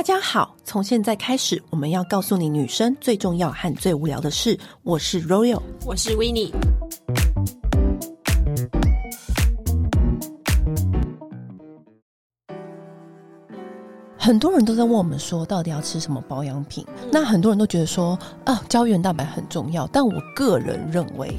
[0.00, 4.58] 大家好，从现在开始，我们要告诉你女生最重要和最无聊的事。
[4.82, 6.50] 我是 Royal，我是 Winnie。
[14.16, 16.82] 很多人都在问我们说，到底要吃什么保养品？
[17.02, 21.30] 嗯、那很多人都觉得说，啊，胶原蛋白很重要，但我个人认为。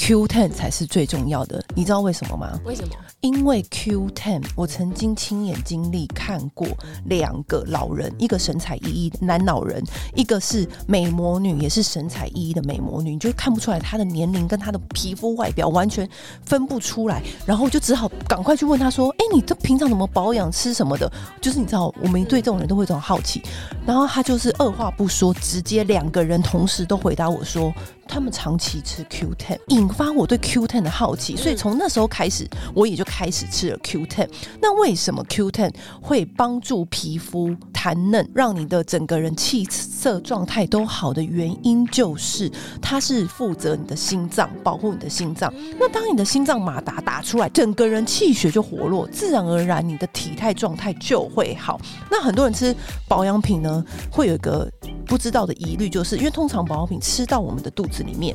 [0.00, 2.58] Q10 才是最重要的，你知道为什么吗？
[2.64, 2.94] 为什么？
[3.20, 6.66] 因为 Q10，我曾经亲眼经历看过
[7.04, 9.84] 两个老人，一个神采奕奕的男老人，
[10.16, 16.08] 一个是美魔女，也是神采奕奕的美魔女，你就看不出来她的年龄跟她的皮肤外表完全
[16.46, 23.42] 分不出来，然后我就只好赶快去问她说：“哎，你这平常怎么保养，吃什么的？”就是你知道，我们对这种人都会这种好奇，
[23.86, 27.70] 然后她就是二话不说，直接两个人同时都回答我说。
[28.10, 34.28] 他们长期吃 Q10，引发我对 Q10 的好奇，所以从那时候开始，我也就开始吃了 Q10。
[34.60, 42.50] 那为什么 Q10 会帮助皮肤弹嫩，让你的整个人气色状态都好的原因，就是
[42.82, 45.52] 它是负责你的心脏，保护你的心脏。
[45.78, 51.80] 那当你的心脏马达打出来，整个人气血就活络，自然而然你的体态状态就会好。
[52.10, 52.74] 那很多人吃
[53.06, 54.68] 保养品呢，会有一个
[55.06, 57.99] 不知道的疑虑，就是因为通常保养品吃到我们的肚子。
[58.02, 58.34] 里面。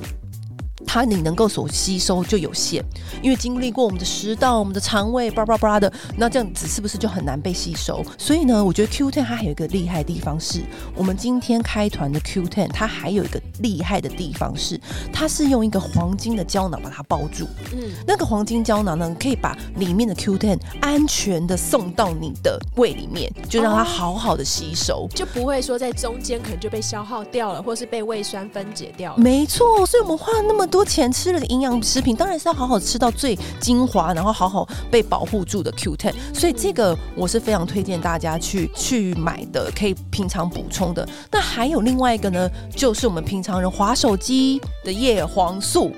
[0.86, 2.84] 它你能够所吸收就有限，
[3.22, 8.04] 因为经历过我们的食道、我们的肠胃，叭叭叭的，那这样子是不是就很难被吸收？
[8.18, 10.62] 所以呢，我觉得 Q10 它还有一个厉害的地方是，
[10.96, 14.80] 我们今天开团的 Q10 它还有一个厉害的地方是，
[15.14, 17.48] 它是用一个黄金的胶囊把它包住。
[17.74, 29.18] 嗯，那个黄金胶囊呢，可以把里面的 Q10 安全的送到你的胃里面，就让它好好的吸收，就不会说在中间可能就被消耗掉了，或是被胃酸分解掉了。
[29.22, 36.14] 没错，所以我们花了那么多多钱吃了个营养食品，当然是要好好吃到最精华，然后好好被保护住的 Q10。
[36.34, 41.08] 所以这个我是非常推荐大家去去买的，可以平常补充的。
[41.32, 45.94] 那还有另外一个呢，就是我们平常人划手机的叶黄素。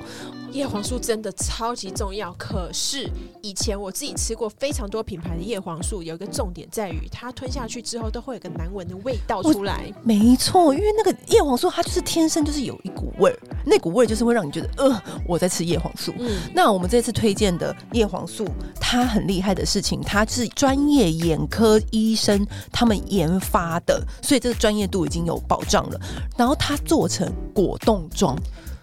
[0.51, 3.09] 叶黄素真的超级重要，可是
[3.41, 9.91] 以前我自己吃过非常多品牌的叶黄素，有一个重点在于，它吞下去之后都会有个难闻的味道出来。
[10.03, 16.13] 没错，因为那个叶黄素它就是天生就是有一股味儿，那股味儿就是会让你觉得，呃，我在吃叶黄素。
[16.17, 18.47] 嗯，那我们这次推荐的叶黄素，
[18.79, 25.99] 它很厉害的事情，它是专业眼科医生他们研发的，所以这个专业度已经有保障了。
[26.35, 28.35] 然后它做成果冻装。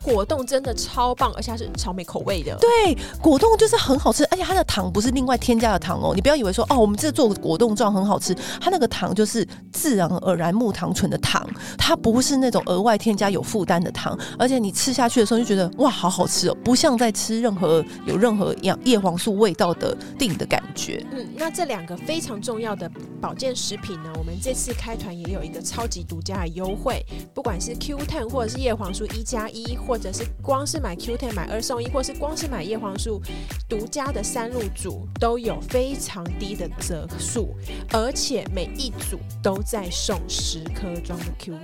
[0.05, 2.55] 果冻真的超棒，而且它是草莓口味的。
[2.61, 6.13] 对，果冻就是很好吃，而且它的糖不是另外添加的糖哦。
[6.15, 11.49] 你不要以为说哦，我们这做果冻状很好吃，它那个糖就是自然而然木糖醇的糖，
[11.79, 14.19] 它不是那种额外添加有负担的糖。
[14.39, 21.05] 而且你吃下去的时候就觉得哇，好好吃哦，不像在吃任何有任何样叶黄素味道的定的感觉。
[21.13, 33.23] 嗯，那这两个非常重要的保健食品呢，我们这次开团也有一个超级独家的优惠，不管是 Q ten 或者是叶黄素一加一或或者是光是买 Q10 买二送一，或是光是买叶黄素
[33.69, 37.55] 独家的三入组，都有非常低的折数，
[37.93, 41.61] 而且每一组都在送十颗装的 Q10。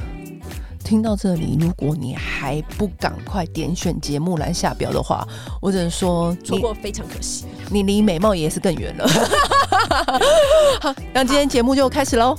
[0.82, 5.28] 听到这里，如果你还不赶快点选节目栏下标的话，
[5.60, 9.06] 我只能说错过非常可惜，你离美貌也是更远了。
[10.80, 12.34] 好，那今天节目就开始喽。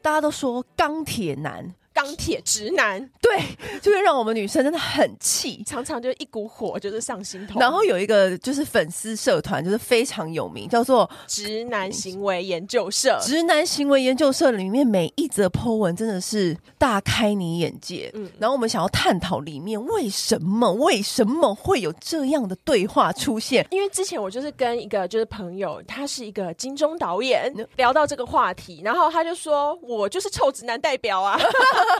[0.00, 1.74] 大家都说钢铁男。
[2.10, 3.40] 钢铁直男，对，
[3.80, 7.60] 就会让我们女生真的很气，常常就一股火就是上心头。
[7.60, 13.16] 然后有一个就是粉丝社团，就是非常有名，叫做直男行为研究社。
[13.22, 18.10] 直男行为研究社里面每一则 po 文真的是大开你眼界。
[18.14, 23.64] 嗯，然后我们想要探讨里面为什么为什么会有这样的对话出现？
[23.70, 31.38] 因为之前我就是跟一个就是朋友，他是一个金钟导演，聊到这个话题，然后他就说我就是臭直男代表啊。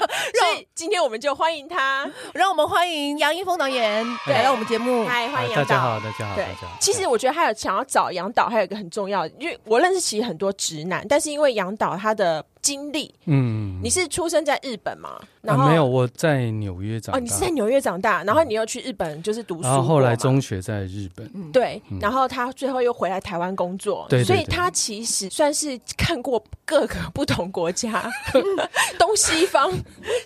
[0.38, 5.06] 所以今天我们就欢迎他，让我们欢迎杨一峰导演来到我们节目。
[5.06, 5.69] 嗨，欢迎杨导。
[5.69, 6.77] 大家好，大家好，大家好。
[6.80, 12.45] 其实我觉得还有想要找杨导，还有一个很重要的，因为我认识其实很多直男，但是因为杨导他的。
[12.62, 15.21] 经历，嗯，你是出生在日本吗？
[15.41, 17.18] 然后、啊、没有，我在纽约长大。
[17.18, 28.10] 哦，你是在纽约长大，然后你又去日本就是读书，然后后来中学在日本，嗯、对，然后他最后又回来台湾工作，对、嗯，所以他其实算是看过各个不同国家，
[28.98, 29.71] 东西方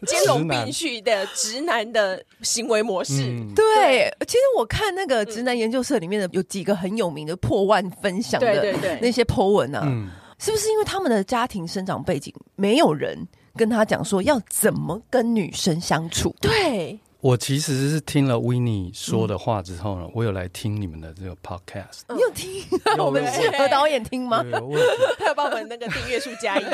[0.06, 3.22] 兼容并蓄的直男的行为模式。
[3.22, 9.86] 嗯、对，其实我看那个直男研究社里面的有几个很有名的破万分享的，对对对，那些 po 文啊。
[10.44, 13.26] 嗯是不是因为他们的家庭生长背景，没有人
[13.56, 16.34] 跟他讲说要怎么跟女生相处？
[16.40, 16.98] 对。
[17.20, 22.02] 我其实是听了 Winnie 说的话之后呢，嗯、我有来听你们的这个 podcast。
[22.14, 22.62] 你有听？
[23.02, 24.44] 我们适合导演听吗？
[25.18, 26.64] 他有帮我们那个订阅数加一。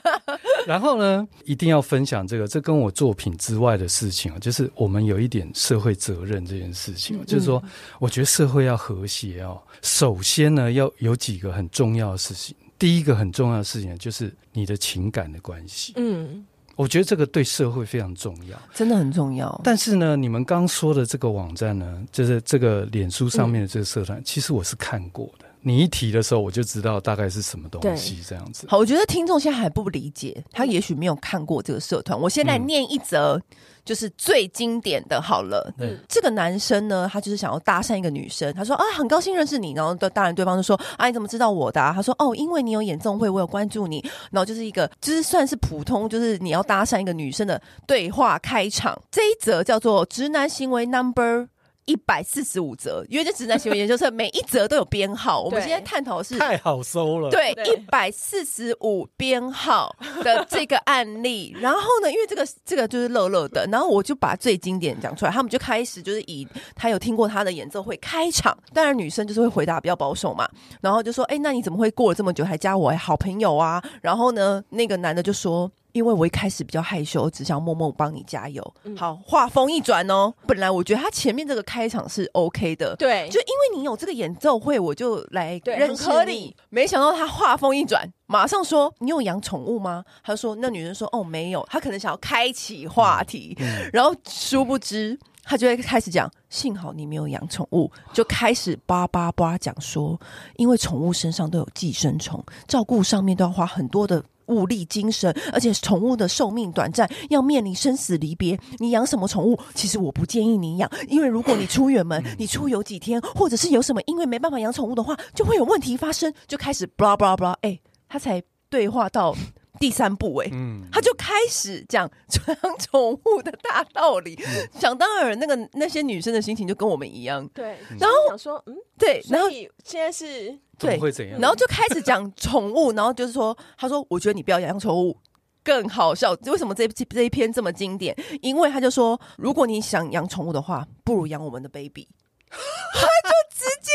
[0.68, 7.18] 然后呢，一定要分享这个，这跟我作品之外的事情啊，就是我们有一点社会责任这件事情。
[7.18, 7.62] 嗯、就是说，
[7.98, 12.54] 我觉得社会要和谐哦，首先呢，要有几个很重要的事情。
[12.78, 15.92] 第一个很重要的事情就是你的情感的关系。
[15.96, 16.44] 嗯。
[16.74, 19.58] 我觉得这个对社会非常重要，真的很重要。
[19.64, 25.45] 但是呢，你们刚说的这个网站呢，就是这个脸书上面的这个社团，嗯、其实我是看过的。
[25.66, 28.68] 你一提的时候，我就知道大概是什么东西这样子。
[28.70, 32.16] 好，我觉得听众现在还不理解，他也许没有看过这个社团。
[32.16, 33.42] 我现在念一则，
[33.84, 35.20] 就是最经典的。
[35.20, 39.72] 好了，嗯，这个男生呢，他就是想要搭讪一个女生，他说啊，很高兴认识你。
[39.72, 41.92] 然后当然对方就说啊，你怎么知道我的啊？
[41.92, 44.00] 他说哦，因为你有演奏会，我有关注你。
[44.30, 48.96] 然后就是一个，就是算是普通，就是你要搭讪一个女生的对话开场。
[49.10, 51.48] 这一则叫做直男行为 Number。
[51.86, 55.40] 一百四十五折，因为这直男行为研究社每一折都有编号。
[55.42, 61.56] 我们今天探讨的是太好收了，对，一百四十五编号的这个案例。
[61.60, 65.30] 然后呢，因为这个这个就是乐乐的，然后我就把最经典讲出来。
[65.30, 70.48] 他们就开始就是以他有听过他的演奏会开场，当然女生就是会回答比较保守嘛，
[70.80, 75.70] 然后就说：“哎，那你怎么会过了这么久还加我好朋友啊？”然后呢，那个男的就说。
[75.96, 78.74] 因为我一开始比较害羞，我只想默默帮你加油。
[78.84, 86.54] 嗯、好，话锋一转哦，本来我觉得他前面这个开场是 OK 的，对，就因为你有这个演奏会，我就来认识你。
[86.68, 93.56] 没想到他话锋一转，马上说：“你有养宠物吗？”他说：“那女人说，哦，没有。”他可能想要开启话题，
[93.90, 100.20] 然后殊不知他就会开始讲：“幸好你没有养宠物。”就开始叭叭叭讲说
[100.56, 108.58] ：“因为宠物身上都有寄生虫，照顾上面都要花很多的。”物力、精神，而且宠物的寿命短暂，要面临生死离别。
[108.78, 109.58] 你养什么宠物？
[109.74, 116.32] 其实我不建议你养，因为如果你出远门，你出游几天，或者是有什么，因为没办法养宠物的话，就会有问题发生。
[116.46, 117.78] 就开始 blah blah blah，哎，
[118.08, 119.34] 他才对话到
[119.78, 120.50] 第三部，哎，
[120.92, 122.10] 他就开始讲
[122.46, 124.38] 养宠物的大道理。
[124.78, 127.78] 想当然，那个那些女生的心情就跟我们一样，对。
[127.98, 129.48] 然后想说，嗯，对，然后
[129.84, 130.58] 现在是。
[130.78, 131.40] 对，会怎样？
[131.40, 135.16] 然后就开始讲宠物，然后就是说，他说：“我觉得你不要养宠物，
[135.64, 136.36] 更好笑。
[136.44, 138.14] 为什么这这一篇这么经典？
[138.42, 142.06] 因为他就说，如果你想养宠物的话，不如养我们的 baby。
[142.52, 143.90] ”他就直接，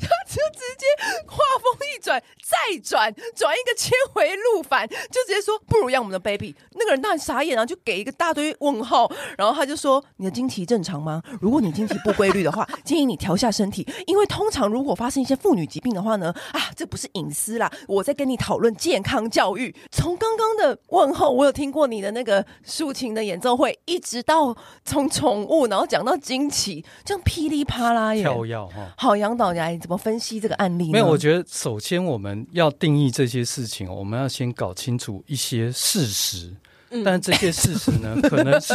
[0.00, 0.86] 他就直接
[1.28, 6.54] 话锋一转，再转转一个千回路返，就直接说不如养我们的 baby。
[6.72, 9.10] 那个人当然傻眼啊，就给一个大堆问号。
[9.38, 11.22] 然后他就说：“你的经期正常吗？
[11.40, 17.70] 如果你经期不规律的话， 建议你调下身体，因为通常如果发生一些妇女疾病的话呢，啊，这不是隐私啦。
[17.86, 19.74] 我在跟你讨论健康教育。
[19.90, 30.90] 从刚刚的问候，我有听过你的那个竖琴的演奏会，一直到从宠物，然后讲到经期，这样噼里啪啦耶。”跳跃哈，好，杨导，你来怎么分析这个案例？
[30.90, 36.54] 没有，我觉得首先我们要定义这些事情，我们要先搞清楚一些事实。
[36.90, 38.74] 嗯、但这些事实呢， 可能是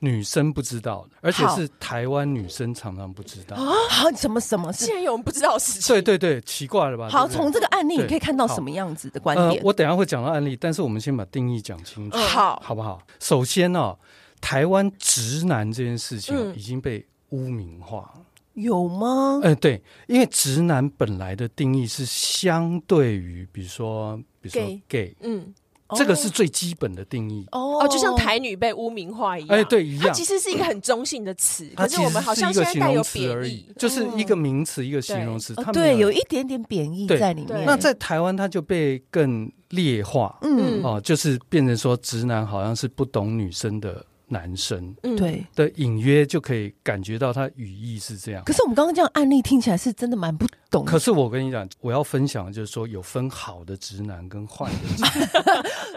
[0.00, 3.72] 女生不知道的，而且是台湾女生常常不知道啊。
[3.88, 4.70] 好，什么什么？
[4.72, 5.94] 竟然有人不知道事情？
[5.94, 7.08] 对对对，奇怪了吧？
[7.08, 9.60] 好，从这个案例你可以看到什么样子的观点？
[9.60, 13.00] 呃、我等一下会讲到案例，但是我们先把定义讲清楚，好，好不好？
[13.18, 13.98] 首先呢、哦，
[14.42, 18.12] 台湾直男这件事情已经被污名化了。
[18.16, 18.23] 嗯
[18.54, 19.40] 有吗？
[19.42, 25.52] 哎、呃，对，因为直男本来的定义是相对于，比如说，比如说 gay，嗯，
[25.96, 27.46] 这个是最基本的定义。
[27.52, 29.58] 哦，就像台女被污名化一样。
[29.58, 30.06] 哎，对，一样。
[30.06, 35.54] 它其实是一个很中性的词，可是我们好像现在带有贬义，就是一个名词，一个形容词。
[35.56, 37.64] 它对，有一点点贬义在里面。
[37.66, 40.38] 那在台湾，它就被更劣化。
[40.42, 44.04] 嗯，哦，就是变成说，直男好像是不懂女生的。
[44.34, 48.42] 男生对的隐约就可以感觉到他语义是这样。
[48.44, 50.84] 可是我们刚刚这样案例听起来是真的蛮不懂。
[50.84, 55.02] 可是我跟你讲，我要分享的就是说，有分好的直男跟坏的直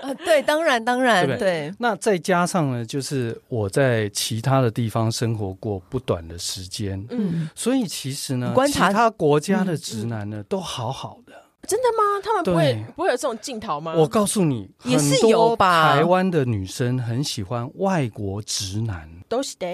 [0.03, 0.15] 男。
[0.23, 1.73] 对，当然当然对，对。
[1.79, 11.33] 那再加上呢，就是我在其他的地方生活过不短的时间，嗯，所以其实呢，观察其他国家的直男呢，都好好的。
[11.67, 12.21] 真的吗？
[12.23, 13.93] 他们不会不会有这种镜头吗？
[13.95, 15.93] 我告诉你，也是有吧。
[15.93, 19.67] 台湾的女生很喜欢外国直男，都是的。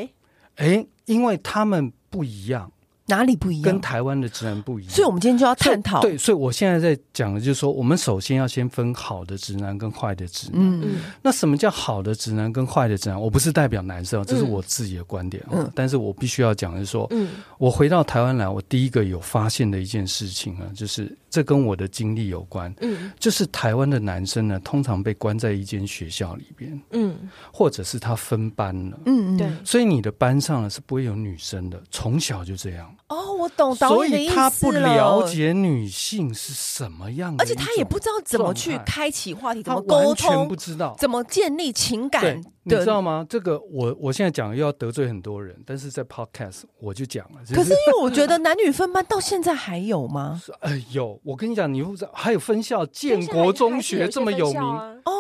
[0.55, 2.71] 哎，因为他们不一样，
[3.05, 3.63] 哪里不一样？
[3.63, 4.91] 跟台湾的直男不一样。
[4.91, 6.01] 所以，我们今天就要探讨。
[6.01, 10.59] 对，所以我现在在讲的就是说，我们首先要先分好的直男跟坏的直男。
[10.81, 13.19] 嗯，那什么叫好的直男跟坏的直男？
[13.19, 15.43] 我不是代表男生，这是我自己的观点。
[15.51, 21.15] 嗯，但是我必须要讲的是说，嗯，我回到台湾来，我第一个有发现的一件事情啊，就是。
[21.33, 22.71] 这跟我的经历有关。
[22.79, 32.95] 嗯，就是台湾的男生呢，通常被关在一间学校里边，嗯，或者是他分班了，嗯，对，所以你的班上呢是不会有女生的，从小就这样。
[33.07, 42.39] 哦，我懂，所以他不了解女性是什么样的，而且他也不知道怎么去开启话题，怎么沟通，不知道怎么建立情感。
[42.65, 43.25] 你知道吗？
[43.27, 47.41] 这个我我现在讲又要得罪很多人，但是在 Podcast 我就讲了。
[47.49, 50.41] 可是因为我觉得男女分班到现在还有吗？
[50.61, 51.19] 呃，有。
[51.23, 55.11] 我跟你讲，你不知道还有分校，建国中学这么有名哦，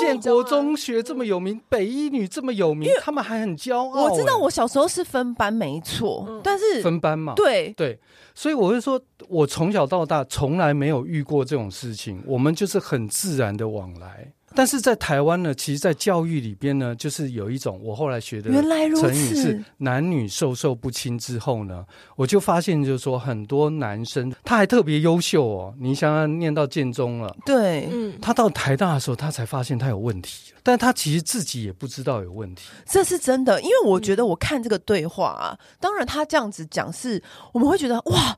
[0.00, 4.04] 建国中学这么有名，北一女这么有名，他们还很骄傲。
[4.04, 7.72] 我知道我小时候是分班没错，但是分班嘛，对。
[7.76, 7.98] 对，
[8.34, 14.32] 所以我会说，我从小到大从来没有遇过这种事情，我们就是很自然的往来。
[14.54, 18.50] 但是在台湾呢，其实，在教育里边呢，就是有一种我后来学的
[18.96, 21.84] 成语是“男女授受不亲”之后呢，
[22.16, 25.74] 我就发现就是说，很多男生他还特别优秀哦。
[25.78, 32.64] 你想想，念到建中了，对，嗯，他到台大的时候，他才发现他有问题，但他其实自己也不知道有问题。
[32.86, 38.36] 这是真的，因为我觉得我看这个对话啊，当然他这样子讲是，我们会觉得哇。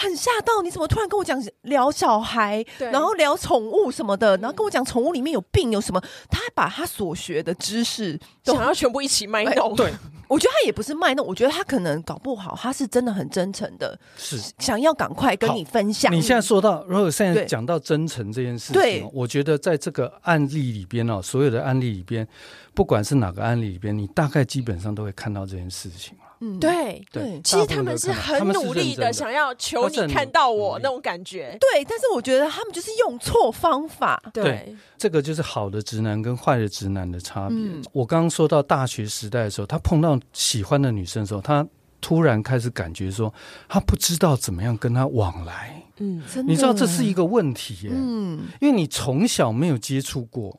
[0.00, 0.62] 很吓到！
[0.62, 6.02] 你怎么突然跟我讲聊小孩，然后聊宠物什么的，然后跟我讲宠物里面有病有什么？
[6.30, 9.74] 他把他所学的知识想要全部一起卖弄。
[9.76, 9.92] 对，
[10.26, 16.10] 我觉得他也不是卖弄，我觉得他可能搞不好他是真的很真诚的，是想要赶快跟你分享。
[16.12, 22.26] 你现在说到，如果现在讲到真诚这件事情，对我觉得在这个案例里边哦，所有的案例里边，
[22.74, 26.16] 不管是哪个案例里边，你大概基本上都会看到这件事情。
[26.40, 31.56] 嗯，对对，其实他们是很努力的，想要求你看到我那种感觉。
[31.60, 34.22] 对，但是我觉得他们就是用错方法。
[34.32, 37.56] 对，这个就是好的直男跟坏的直男的差别。
[37.92, 41.66] 我刚刚说到大学时代的时候，他碰到喜欢的女生的时候，他
[42.00, 43.32] 突然开始感觉说，
[43.68, 45.82] 他不知道怎么样跟她往来。
[45.98, 47.90] 嗯，你知道这是一个问题耶。
[47.92, 50.58] 嗯，因为你从小没有接触过。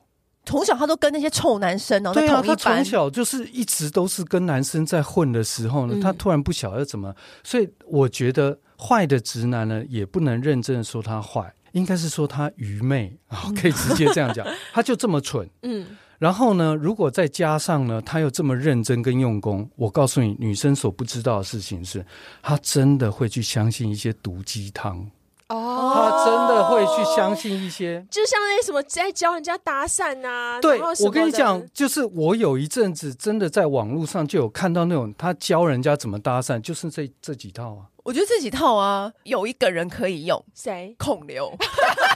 [0.52, 15.88] 从小他都跟那些臭男生哦，对啊，他从小就是一直都是跟男生在混的时候呢，嗯、他突然不晓得怎么，所以我觉得坏的直男呢，也不能认真的说他坏，应该是说他愚昧啊， 可以直接这样讲， 他就这么蠢，嗯，
[16.20, 22.06] 然后呢，如果再加上呢，他又这么认真跟用功，我告诉你，女生所不知道的事情是，
[22.44, 25.10] 他真的会去相信一些毒鸡汤。
[25.52, 30.60] 哦，他真的会去相信一些，就像那些什么在教人家搭讪啊。
[30.62, 37.86] 对，我跟你讲，就是我有一阵子真的在网络上就有看到那种他教人家怎么搭讪，就是这这几套啊。
[38.04, 40.96] 我觉得这几套啊，有一个人可以用，谁？
[40.98, 41.52] 孔刘。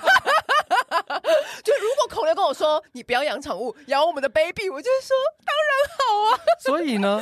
[1.63, 6.39] 就如果孔刘跟我说你不要养宠物，养我们的 baby，我就会说当然好啊。
[6.59, 7.21] 所以呢，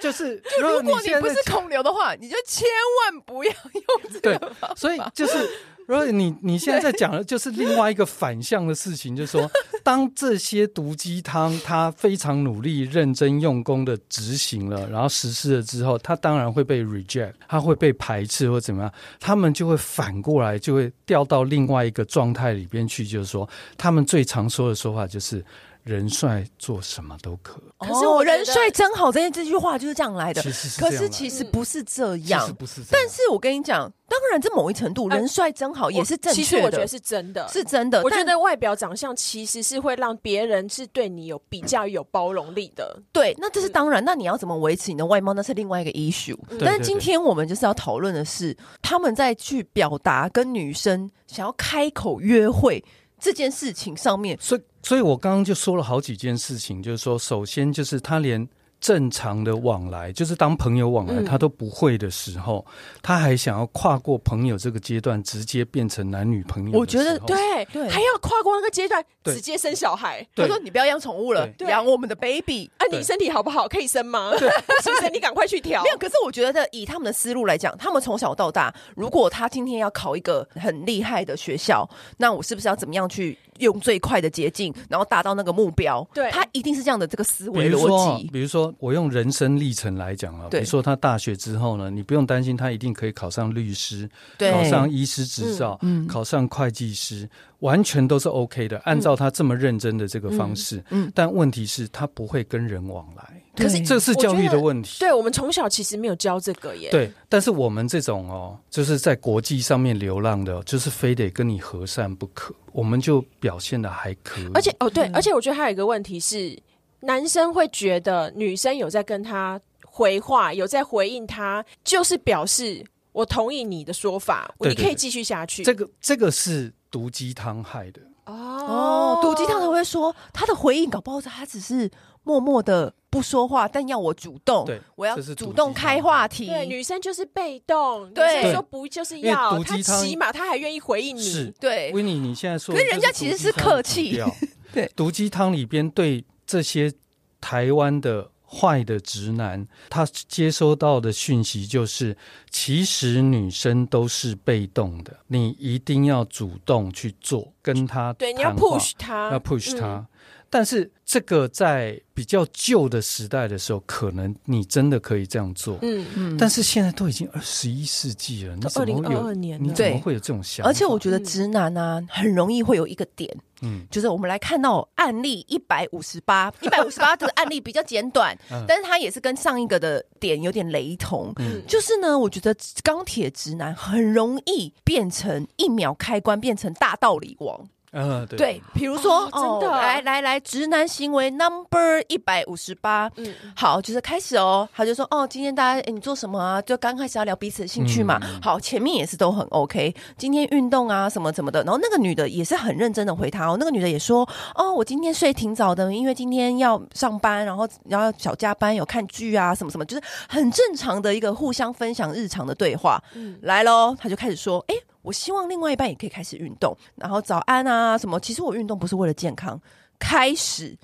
[0.00, 2.66] 就是 就如果你不是孔刘的话，你就千
[3.02, 4.38] 万不要用这个。
[4.38, 5.48] 对，所以就是。
[5.86, 9.48] 如果你你现在在讲的就是另外一个反向的事情，就是说，
[9.82, 25.44] 当这些毒鸡汤他非常努力、认真用功的执行了，然后实施了之后，他当然会被 reject，他会被排斥或怎么样，他们就会反过来就会掉到另外一个状态里边去，就是说，他们最常说的说法就是。
[25.86, 30.42] 人帅做什么都可，可是我人帅真好，这件这句话就是这样来的。
[30.42, 32.82] 可是其实不是这样，不是。
[32.90, 36.44] 但是我跟你讲，当然在某一程度，人帅真好也是正确的。
[36.44, 38.02] 其实我觉得是真的，是真的。
[38.02, 43.00] 我觉得外表长相其实是会让别人是对你有比较有包容力的。
[43.12, 44.04] 对，那这是当然。
[44.04, 46.36] 那你要怎么维持你的外貌，那是另外一个 issue。
[46.58, 52.84] 但是今天我们就是要讨论的是，他们在去表达跟女生想要开口约会
[53.20, 58.48] 这件事情上面，所以，所以我刚刚就说了好几件事情，就是说，首先就是他连。
[58.80, 66.78] 正常的往来，就是当朋友往来，他都不会的时候，嗯、他还想要跨过朋友这个阶段，直接变成男女朋友。
[66.78, 70.24] 我觉得对，对，还要跨过那个阶段，直接生小孩。
[70.34, 72.70] 他说：“你不要养宠物了，养我们的 baby。
[72.78, 73.66] 啊，你身体好不好？
[73.66, 74.32] 可以生吗？
[74.38, 74.48] 对，
[74.82, 75.82] 其实你赶快去调。
[75.82, 83.36] 没有，可是我觉得以他们的思路来讲，他们从小到大，如果他今天要考一个很厉害的学校，那我是不是要怎么样去？
[83.60, 86.06] 用最快的捷径，然后达到那个目标。
[86.12, 88.28] 对，他一定是这样的这个思维逻辑。
[88.30, 94.08] 比如说，我用人生历程来讲啊，比如说他大学之后呢，你不用担心他一定可以考上律师，
[94.38, 97.28] 考上医师执照，嗯，考上会计师。
[97.60, 104.98] 完全都是 OK 的，按照他这么认真的这个方式，嗯，嗯，但问题是，他不会跟人往来，可是这是教育的问题。
[105.00, 106.90] 对，我们从小其实没有教这个耶。
[106.90, 114.50] 对，但是我们这种哦，就是在国际上面流浪的，就是非得跟你和善不可，我们就表现的还可以。
[114.52, 116.54] 而且哦，对，而且我觉得还有一个问题是，
[117.00, 122.84] 男生会觉得女生有在跟他回话，有在回应他，就是表示。
[123.16, 125.64] 我同意你的说法，对对对你可以继续下去。
[125.64, 128.02] 这个这个是毒鸡汤害的。
[128.26, 131.90] 哦，毒鸡汤才会说他的回应，搞不好他只是
[132.24, 136.44] 默默的不说话，但要我主动，对，我要这是主动开话题。
[136.44, 141.90] 对，女生就是被动，对女生说不就是要因为毒鸡汤他起码他还愿意回应你，是对。
[141.92, 144.22] 维尼，你现在说，可是人家其实是客气。
[144.74, 146.92] 对，毒鸡汤里边对这些
[147.40, 152.16] 台湾的坏的直男，他接收到的讯息就是，
[152.50, 159.86] 其实女生都是被动的，你一定要主动去做，跟他对，你要 push 他，要 push 他。
[159.86, 160.06] 嗯
[160.48, 165.78] 但是这个在比较旧的时代的时候，可能你真的可以这样做。
[165.82, 166.36] 嗯嗯。
[166.36, 169.32] 但是现在都已经二十一世纪了，你怎么会有？
[169.34, 170.70] 你怎么会有这种想法？
[170.70, 178.36] 而且我觉得直男啊，很容易会有一个点，嗯，就是我们来看到案例一百五十八， 一百五十八的案例比较简短，
[178.66, 181.32] 但是它也是跟上一个的点有点雷同。
[181.36, 187.68] 嗯，就是呢，我觉得钢铁直男很容易变成一秒开关，变成大道理王。
[187.98, 196.60] 嗯，对，对，比如说，哦，真的，来来来，直男行为 number 一百五十八，嗯，好，就是开始哦，他就说，哦，今天大家，你做什么啊？
[196.60, 214.74] 就刚开始要聊彼此的兴趣嘛，好，前面也是都很 OK，今天运动啊，什么什么的，然后那个女的也是很认真的回他哦，那个女的也说，哦，我今天睡挺早的，因为今天要上班，然后然后小加班，有看剧啊，什么什么，就是很正常的一个互相分享日常的对话，嗯，来喽，他就开始说，哎。
[215.06, 218.18] 我希望另外一半也可以开始运动，然后早安啊什么。
[218.18, 219.60] 其实我运动不是为了健康。
[220.00, 220.76] 开始，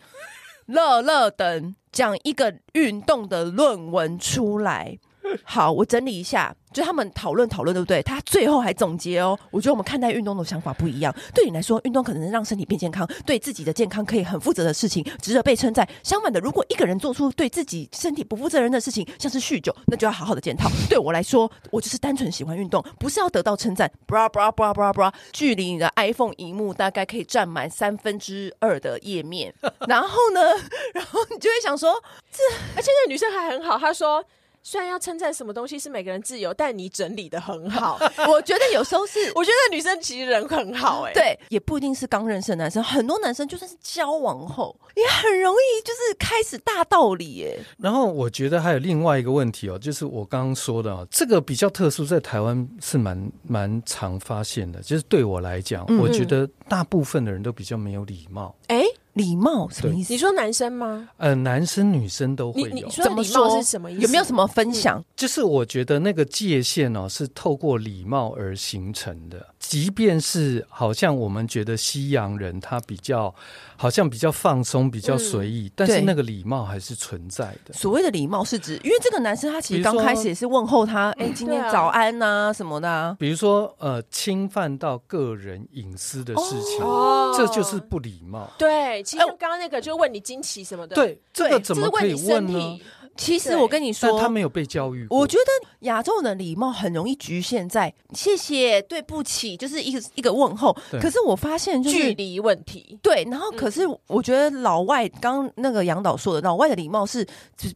[0.67, 4.97] 乐乐等讲一个运动的论文出来。
[5.45, 6.55] 好，我整理一下。
[6.73, 8.03] 就他们讨论讨论，对不对？
[8.03, 9.39] 他最后还总结哦。
[9.51, 11.15] 我觉得我们看待运动的想法不一样。
[11.35, 15.87] 对你来说，运动可能让身体变健康，对自己的健康可以很负责的事情，值得被称赞。
[16.03, 20.71] 相反的，如果一个人做出对自己身体不负责任的事情，像是酗酒，那就要好好的检讨。
[20.89, 23.93] 对我来说，我就是单纯喜欢运动，不是要得到称赞。
[24.09, 29.55] bra bra bra bra bra，距离你的 iPhone 萤幕大概可以占满三分之二的页面。
[29.87, 30.41] 然后呢，
[30.95, 32.39] 然后你就会想说，这
[32.77, 34.25] 而且那女生还很好，她说。
[34.63, 37.99] 虽然要称赞什么东西是每个人自由，但你整理的很好。
[38.29, 41.15] 我觉得有时候是， 我觉得女生其实人很好哎、欸。
[41.15, 47.59] 对，也不一定是刚认识的男生，很多男生就算是交往后，也很容易就是开始大道理耶。
[47.79, 54.81] 然后我觉得还有另外一个问题哦，就是我刚刚说的，这个比较特殊，在台湾是蛮蛮常发现的。
[54.81, 58.55] 就是对我来讲，嗯、我觉得大部分的人都比较没有礼貌。
[58.69, 58.87] 哎、欸。
[59.15, 60.13] 礼貌什么意思？
[60.13, 61.09] 你说男生吗？
[61.19, 62.69] 呃，男生女生都会有。
[62.69, 64.03] 你你说礼貌是什么意思？
[64.03, 64.99] 有没有什么分享？
[64.99, 69.47] 嗯，就是我觉得那个界限哦，是透过礼貌而形成的。
[69.59, 73.33] 即便是好像我们觉得西洋人他比较
[73.77, 77.73] 好像比较放松、比较随意，嗯，但是那个礼貌还是存在的。
[77.73, 83.17] 所谓的礼貌是指，因为这个男生他其实刚开始也是问候他，哎，今天早安呐，啊，什么的，啊。
[83.19, 88.51] 比如说呃，侵犯到个人隐私的事情，哦，这就是不礼貌。
[88.59, 92.81] 对，其实刚刚那个就问你经期什么的，对，这个怎么可以问呢？
[93.15, 95.07] 其实我跟你说，他没有被教育。
[95.11, 100.75] 我觉得亚洲人的礼貌很容易局限在谢谢、对不起，就是一个一个问候。
[100.93, 102.99] 可是我发现就是距离问题。
[103.03, 107.23] 对，然后可是我觉得老外刚那个杨导说的，老外的礼貌是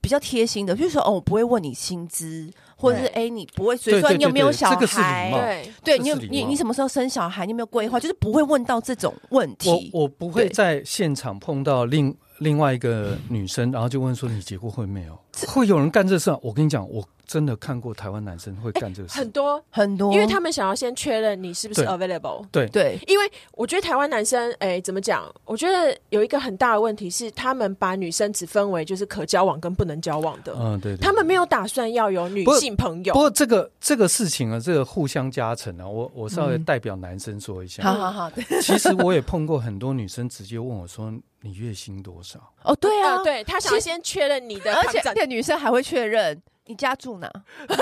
[0.01, 5.33] 比较贴心的，就是说哦，我不会问你薪资，或者是哎，你不会随说你有没有小孩，
[5.83, 9.91] 对，对你有你你什么时候生小孩，你有没有规划，就是不会问到这种问题。
[9.93, 12.17] 我我不会在现场碰到另。
[12.39, 15.19] 另外一个女生，然后就问说：“你结过婚没有？”
[15.49, 16.31] 会有人干这事？
[16.43, 22.47] 我跟你讲，我真的看过台湾男生会干这事，很多很多，因为他们想要先确认你是不是 available。
[22.51, 25.31] 对对，因为我觉得台湾男生，哎，怎么讲？
[25.45, 30.55] 我觉得有一个很大的问题是，他们把女生只分为就是可交往跟不能交往的。
[30.59, 33.13] 嗯，对，他们没有打算要有女性朋友。
[33.13, 37.83] 不过这个这个事情啊，这个互相加成啊，我我稍微代表男生说一下。
[37.83, 38.31] 好好好，
[38.63, 41.13] 其实我也碰过很多女生直接问我说。
[41.47, 42.41] 你月薪多少？
[42.65, 47.31] 哦，对啊，呃、对他想先确认你的，而且这女生还会确认你家住哪，
[47.69, 47.77] 你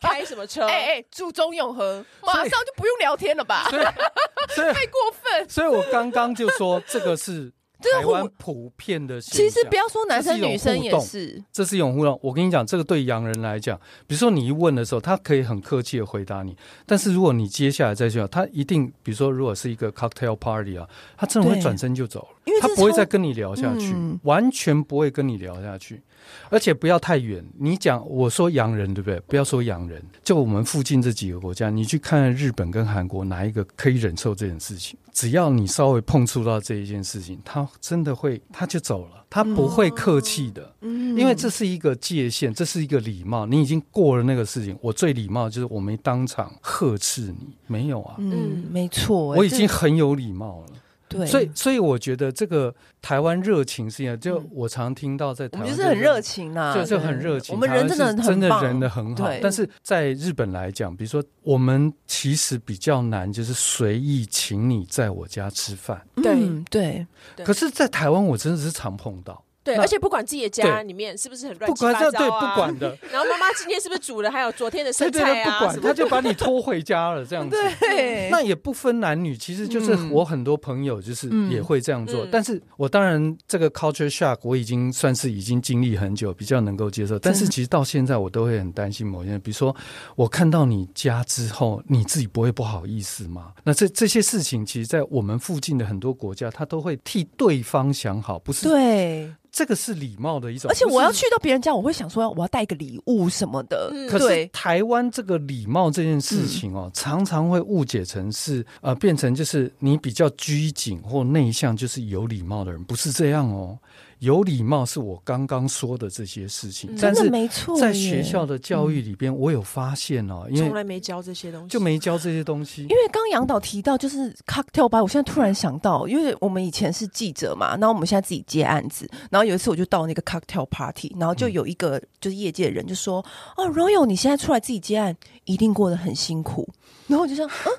[0.00, 0.66] 开什么车？
[0.66, 3.68] 哎 哎、欸欸，住中永和，马上就不用聊天了吧？
[3.70, 5.48] 太过分。
[5.48, 7.52] 所以我刚刚就说这个是。
[7.80, 12.18] 台湾普遍的，其实不要说男生女生也是，这是一种互动。
[12.22, 26.02] 我跟你讲，这个对洋人来讲，比如说你一问的时候，他可以很客气的回答你，但是如果你接下来再讲，他一定，比如说如果是一个 cocktail party 啊，他真的会转身就走了，因为他不会再跟你聊下去，完全不会跟你聊下去。
[26.48, 27.44] 而且不要太远。
[27.58, 29.20] 你讲我说洋人对不对？
[29.20, 34.98] 不要说洋人，就我们附近这几个国家，你去看日本跟韩国哪一个可以忍受这件事情？
[35.12, 43.46] 只要你稍微碰触到这一件事情，他真的会他就走了，他不会客气的，嗯，因为这是一个界限，这是一个礼貌。
[43.46, 50.66] 你已经过了那个事情，我最礼貌就是我没当场呵斥你，没有啊，嗯，没错，我已经很有礼貌了。
[51.08, 57.54] 对，所以所以我觉得这个台湾热情是一样，就我常听到在台湾，我们就是很热情呐，就是很热情。
[57.54, 66.04] 我们人真的很真的人的很好，但是在日本来讲，比如说我们其实比较难，就是随意请你在我家吃饭。
[66.16, 66.36] 对。
[66.70, 67.06] 对，
[67.44, 69.42] 可是，在台湾我真的是常碰到。
[69.66, 72.98] 对，而且不管自己的家里面是不是很乱七八糟啊，不管对，不管的。
[73.12, 77.56] 然后妈妈今天是不是煮了，还有昨天的剩菜啊，不管，他就把你拖回家了，这样子。
[77.80, 82.24] 对，那也不分男女，其实就是我很多朋友就是也会这样做。
[82.30, 87.18] 但是我当然这个 culture shock 我已经算是已经经历很久，比较能够接受。
[87.18, 89.74] 但是其实到现在我都会很担心某些，比如说
[90.14, 93.52] 我看到你家之后，你自己不会不好意思吗？
[93.64, 98.68] 那这这些事情，其实，在我们附近的很多国家，他都会替对方想好，不是？
[98.68, 99.32] 对。
[99.56, 103.88] 这个是礼貌的一种，而且我要去到别人家，我会想说我要带个礼物什么的。
[103.90, 113.78] 嗯、可是台湾这个礼貌这件事情哦，嗯、常常会误解成是呃，变成就是你比较拘谨或内向，就是有礼貌的人，不是这样哦。
[114.20, 117.30] 有礼貌是我刚刚说的这些事情，但是
[117.78, 122.82] 在学校的教育里边，我有发现哦，因为从来没教这些东西，就没教这些东西。
[122.82, 133.24] 因为刚杨导提到就是 cocktail party，我现在突然想到，因为我们以前是记者嘛，然后我们现在自己接案子，然后有一次我就到那个 cocktail party，然后就有一个就是业界的人就说
[133.56, 136.68] ：“哦，Royal，你现在出来自己接案，一定过得很辛苦。”
[137.06, 137.72] 然后我就想，嗯。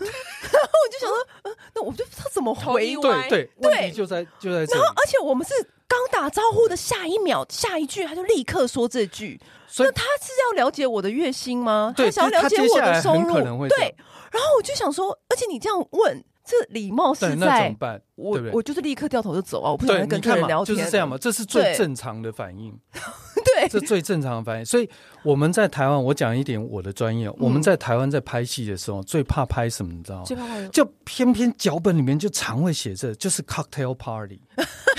[0.00, 2.96] 我就想说，呃，那我就不知道怎么回。
[2.96, 4.78] 对对对，就在就在这里。
[4.78, 5.54] 然后，而且我们是
[5.86, 9.40] 刚打招呼的下一秒，下一句他就立刻说这句。
[9.66, 11.94] 所以那他是要了解我的月薪吗？
[11.96, 13.68] 他想要了解我的收入？
[13.68, 13.94] 对。
[14.32, 16.24] 然后我就想说，而且你这样问。
[16.50, 18.02] 这礼貌是在那怎么办？
[18.16, 19.70] 我对对我就是立刻掉头就走啊！
[19.70, 22.76] 我不想跟客人聊天，就是这样嘛，这是最正常的反应。
[23.44, 24.66] 对，这最正常的反应。
[24.66, 24.90] 所以
[25.22, 27.28] 我们在台湾，我讲一点我的专业。
[27.28, 29.92] 嗯、我们在台湾在拍戏的时候，最怕拍什么？
[29.92, 30.24] 你知道吗？
[30.24, 34.42] 最怕就偏偏脚本里面就常会写着，就是 cocktail party。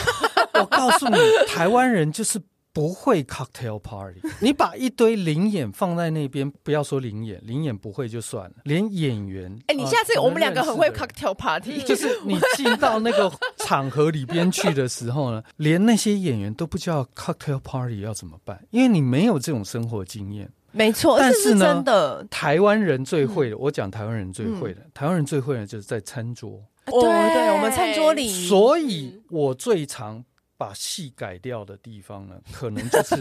[0.55, 2.39] 我告诉你，台湾人就是。
[2.73, 20.49] 不会 cocktail party，你把一堆灵眼放在那边，不要说灵眼，灵眼不会就算了，连演员，哎、欸，你下次我们两个很会 cocktail party， 就是你进到那个场合里边去的时候呢，连那些演员都不知道 cocktail party 要怎么办，因为你没有这种生活经验。
[20.71, 30.23] 没错，但是呢，是真的，台湾人最会的，嗯、我讲台湾人最会的，嗯、台湾人最会的就是在餐桌，对对，我们餐桌里，所以我最常。
[30.61, 33.15] 把戏改掉的地方呢， 可能就是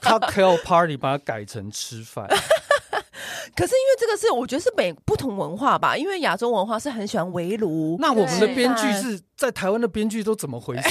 [0.00, 2.24] cocktail party，把它改成吃饭。
[3.56, 5.96] 可是因为这个是，我觉得是美不同文化吧。
[5.96, 7.96] 因为亚洲文化是很喜欢围炉。
[7.98, 10.88] 那我们的编剧是在台湾的编剧都怎么回事？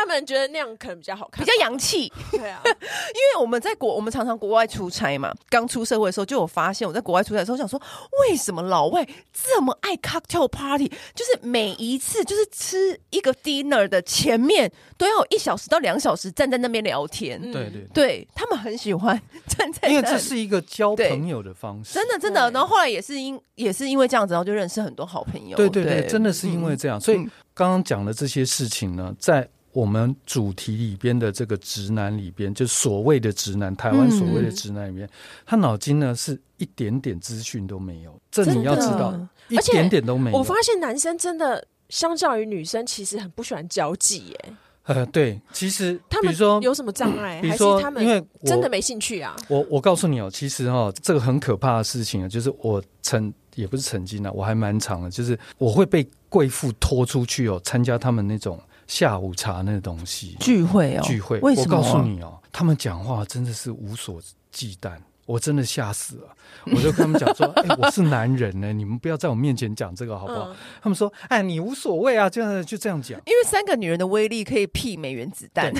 [0.00, 2.10] 他们觉得那样可能比较好看，比较洋气。
[2.30, 5.34] 对啊， 因为我们在国，我们常常国外出差嘛。
[5.50, 7.80] 刚出社会的时候就有发现，我在国外出差的时候想说，
[8.22, 10.88] 为什么老外这么爱 cocktail party？
[11.14, 17.40] 就是每一次就是吃一个 dinner 的前面都要有一小时到两小时站在那边聊天。
[17.52, 21.94] 对对对，他们很喜欢站在，因为这是一个交朋友的方式。
[21.94, 25.56] 真的真的，然后后来也是因也是因为这样子，然后就认识很多好朋友。
[25.56, 26.98] 对对对，真的是因为这样。
[27.00, 27.18] 所以
[27.52, 35.08] 刚刚讲的这些事情呢，在我们主题里边的这个直男里边，就所谓的直男，台湾所谓的直男里面，
[35.46, 38.18] 他脑筋呢是一点点资讯都没有。
[38.30, 39.14] 这你要知道，
[39.48, 40.38] 一点点都没有。
[40.38, 44.52] 我发现男生真的相较于女生，其实很不喜欢交际耶。
[44.84, 49.36] 呃，对，其实他们说有什么障碍，还是他们因为真的没兴趣啊？
[49.46, 58.58] 我我告诉你哦，其实哦，这个很可怕的事情啊，就是我曾也不是曾经啊，我还蛮长的，就是我会被贵妇拖出去哦，参加他们那种
[58.90, 61.38] 下午茶那个东西聚会哦，聚会。
[61.38, 61.76] 为什么？
[61.76, 64.90] 我告诉你哦，他们讲话真的是无所忌惮。
[65.26, 66.36] 我真的吓死了，
[66.74, 75.72] 我就跟他们讲说：“哎、欸，我是男人呢、欸，你们不要在我面前讲这个好不好？”嗯、他们说：“哎，你无所谓啊，这样就这样讲。”因为三个女人的威力可以媲美原子弹。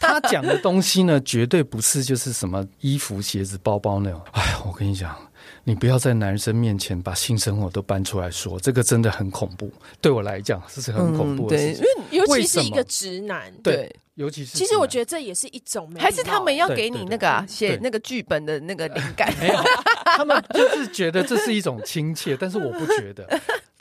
[0.00, 4.20] 他讲的东西呢，绝对不是就是什么衣服、鞋子、包包那种。
[4.32, 5.16] 哎，我跟你讲，
[5.68, 9.68] 你不要在男生面前把性生活都搬出来说，这个真的很恐怖。
[10.00, 11.82] 对我来讲，这是很恐怖的事情。
[11.82, 13.94] 嗯、因为尤其是一个直男，对。
[14.14, 19.30] 尤其是，其实我觉得这也是一种， 还是他们要给你那个写那个剧本的那个灵感？
[19.38, 19.54] 没有，
[20.16, 23.28] 他们就是觉得这是一种亲切，但是我不觉得。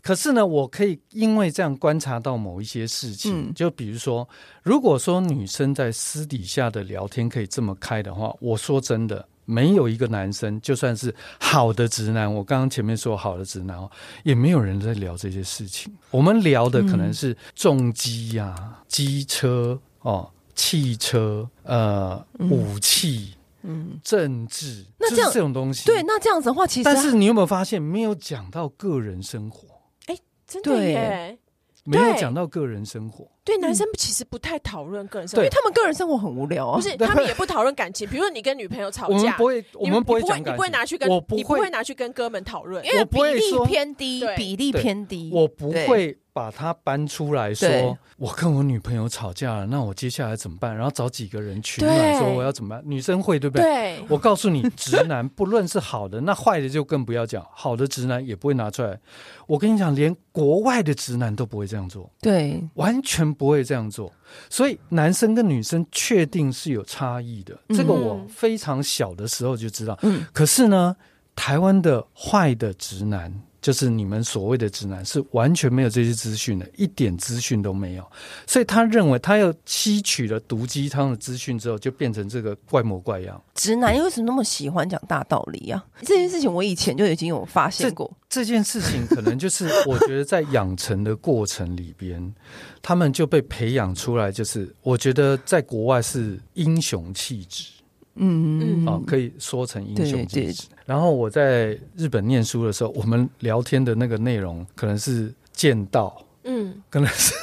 [0.02, 4.28] 可是呢，我可以因为这样观察到某一些事情，嗯、就比如说，
[4.64, 9.26] 如果说女生在私底下的聊天可以这么开的话，我说真的。
[9.46, 13.90] 没有一个男生，就算是好的直男，我刚刚前面说好的直男哦，
[14.24, 15.96] 也没有人在聊这些事情。
[16.12, 25.86] 我们聊的可能是重机呀、啊、机车哦、汽车、呃、武器、嗯、政治，那这样这种东西。
[25.86, 29.68] 对，那这样子的话，其实但是你有没有发现，没有讲到个人生活？
[30.08, 31.38] 哎，真的耶。
[31.86, 36.76] 没有讲到个人生活，对，男生其实不太讨论个人生活，因为他们个人生活很无聊啊。
[36.76, 38.10] 不是， 他们也不讨论感情。
[38.10, 45.30] 比如说你跟女朋友吵架，我们不会，我们不会讲感情，你不会拿去跟，你不会拿去跟哥们讨论，因为比例偏低，比例偏低。
[45.32, 46.18] 我不会。
[46.36, 50.76] 把它搬出来说，我跟我女朋友吵架了，那我接下来怎么办？
[50.76, 52.84] 然后找几个人取暖，说我要怎么办？
[52.86, 53.64] 女生会对不对？
[53.64, 57.42] 对，我告诉你，直男 不论是好的，那坏的就更不要讲。
[57.54, 59.00] 好的直男也不会拿出来。
[59.48, 64.12] 我跟你讲，连国外的直男都不会这样做，对，完全不会这样做。
[64.50, 69.98] 所以男生跟女生确定是有差异的，这个我非常小的时候就知道。
[70.02, 70.98] 嗯，可是呢，
[71.34, 73.34] 台湾的坏的直男。
[73.66, 78.06] 就是你们所谓的直男是完全没有这些资讯的，一点资讯都没有，
[78.46, 83.42] 所以他认为他要吸取了毒鸡汤的资讯之后，就变成这个怪模怪样。
[83.56, 85.84] 直男为什么那么喜欢讲大道理啊？
[86.02, 88.08] 这件事情我以前就已经有发现过。
[88.30, 92.36] 这，这件事情可能就是我觉得在养成的过程里边，
[92.84, 97.72] 他们就被培养出来，就是我觉得在国外是英雄气质。
[98.16, 100.68] 嗯嗯，哦，可以说成英雄气质。
[100.86, 107.34] 然后我在日本念书的时候，我们聊天的那个内容可能是剑道，嗯，可能是。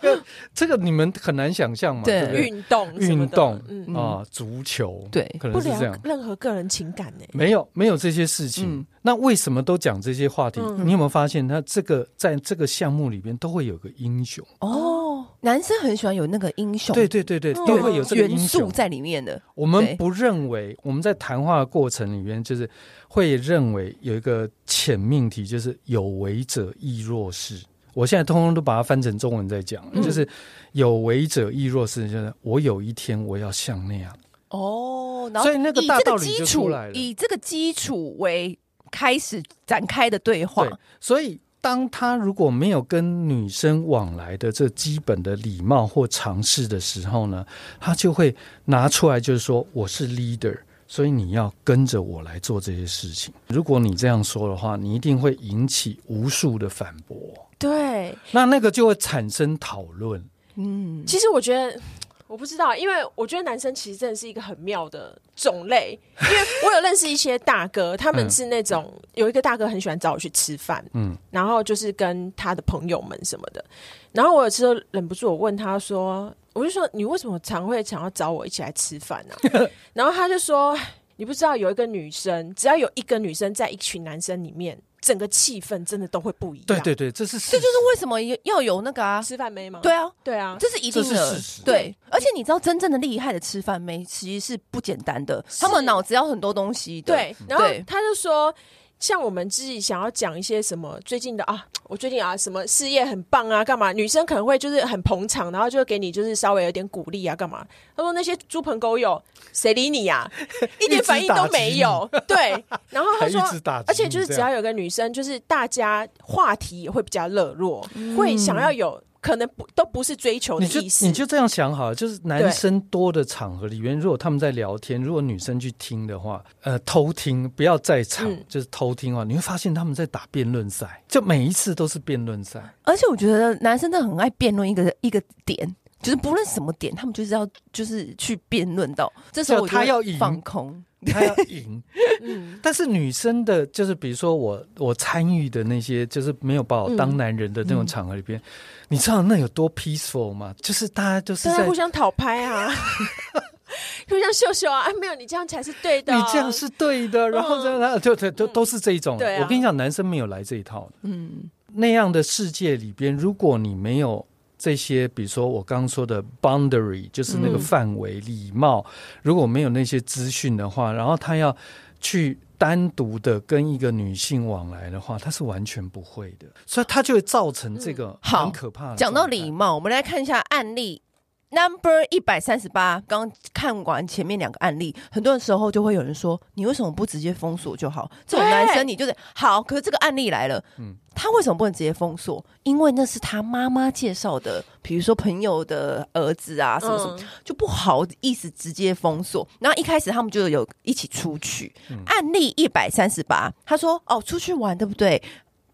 [0.00, 2.02] 这个这个你们很难想象嘛？
[2.04, 3.60] 对，运动运动
[3.94, 5.98] 啊，足球对，可能是这样。
[6.04, 7.24] 任何个人情感呢？
[7.32, 8.86] 没有没有这些事情。
[9.02, 10.60] 那为什么都讲这些话题？
[10.84, 15.24] 你有没有发现，他这个在这个项目里边都会有个英雄哦？
[15.40, 19.40] 男生很喜欢有那个英雄，对对对对，都会有这个元素在里面的。
[19.54, 22.68] 我们不认为我们在谈话的过程里面，就是
[23.08, 27.62] 会认为有一个潜命题，就是有为者亦若是。
[27.96, 30.28] 我现在通通都把它翻成中文在讲，嗯、就是
[30.72, 34.14] 有为者亦若是，就是我有一天我要像那样
[34.50, 35.30] 哦。
[35.42, 38.58] 所以那个大道理就出来了，以这个基础为
[38.90, 40.66] 开始展开的对话。
[40.66, 47.46] 对，所以当他如果没有跟女生往来的这基本的礼貌或尝试的时候呢，
[47.80, 50.58] 他就会拿出来，就是说我是 leader。
[50.88, 53.34] 所以你要跟着我来做这些事情。
[53.48, 57.16] 如果你这样说的话，你一定会引起无数的反驳。
[57.58, 60.24] 对，那那个就会产生讨论。
[60.54, 61.80] 嗯，其实我觉得，
[62.26, 65.98] 我不知道，因为我觉得男生其实真的是一个很妙的种类。
[66.22, 73.64] 因为我有认识一些大哥，他们是那种、嗯、有一个大哥很喜欢找我去吃饭，嗯，然后就是跟他的朋友们什么的。
[74.12, 76.32] 然后我有时候忍不住，我问他说。
[76.56, 79.36] 我就说，你为什么常会想要找我一起来吃饭呢？
[79.92, 80.74] 然后他就说，
[81.16, 86.66] 你不知道有一个女生，只要有一个女生在一群男生里面，整个气氛真的都会不一样。
[86.66, 89.80] 对对对，这是这就是为什么要有那个啊吃饭妹吗？
[89.82, 91.38] 对啊，对啊，这是一定的。
[91.62, 97.02] 对，而且你知道，真正的厉害的吃饭妹其实是不简单的，他们脑子要很多东西。
[97.02, 98.54] 对，然后他就说。
[98.98, 103.92] 像我们自己想要讲一些什么最近的啊，我最近啊什么事业很棒啊，干嘛？
[103.92, 107.66] 女生可能会就是很捧场，然后就会给你就是稍微有点鼓励啊，干嘛？
[107.94, 110.30] 他说那些猪朋狗友谁理你呀？
[110.80, 112.08] 一点反应都没有。
[112.26, 113.40] 对，然后他说，
[113.86, 119.02] 而且就是只要有个女生，就是大家话题也会比较热络，会想要有。
[119.26, 132.62] 可能不都不是追求的意思，你就你就这样想好了，就是男生多的场合里面，如果他们在聊天，如果女生去听的话，呃，偷听不要在场，嗯、就是偷听哦，你会发现他们在打辩论赛，就每一次都是辩论赛。
[132.84, 140.84] 而且我觉得男生真的很爱辩论一个一个点，就是不论什么点，他们就是要就是去辩论到，这时候他要放空。
[141.12, 141.82] 他要赢，
[142.22, 148.42] 嗯，但是女生的，就是比如说我我参与的那些，就是没有把我当男人的那种场合里边，嗯。
[148.42, 150.54] 嗯、你知道那有多 peaceful 吗？
[150.60, 152.68] 就是大家就是在互相讨拍啊，
[154.08, 159.18] 互相秀秀啊，哎，没有你这样才是对的，你这样是对的，然后这样就就都都是这一种。
[159.18, 164.26] 对、啊，我跟你讲，男生没有来这一套，嗯，那样的世界里边，如果你没有。
[164.58, 168.84] 这些，比如说我刚刚说的 boundary，就是那个范围、礼貌。
[169.22, 171.54] 如果没有那些资讯的话，然后他要
[172.00, 178.96] 去单独的跟一个女性往来的话，他是完全不会的，所以他就会造成这个很可怕的。
[178.96, 181.02] 讲到礼貌，我们来看一下案例。
[181.50, 192.44] Number 一百三十八，刚看完前面两个案例，很多的时候就会有人说：“你为什么不直接封锁就好？”这种男生你就是好，可是这个案例来了，嗯，他为什么不能直接封锁？
[192.64, 199.46] 因为那是他妈妈介绍的，比如说朋友的儿子啊，什么什么，嗯、就不好意思直接封锁。
[199.60, 205.22] 然后一开始他们就有一起出去，嗯、案例一百三十八，他说：“哦，出去玩对不对？”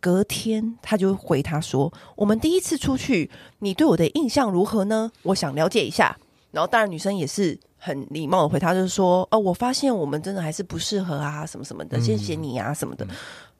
[0.02, 5.12] 隔天，他就回他说：“我们第一次出去，你对我的印象如何呢？
[5.22, 6.18] 我想了解一下。”
[6.50, 13.06] 然后，当然女生也是很礼貌的回他，就是说：“哦，我发现我们真的还是不适合啊，什么什么的，谢谢你啊，什么的。”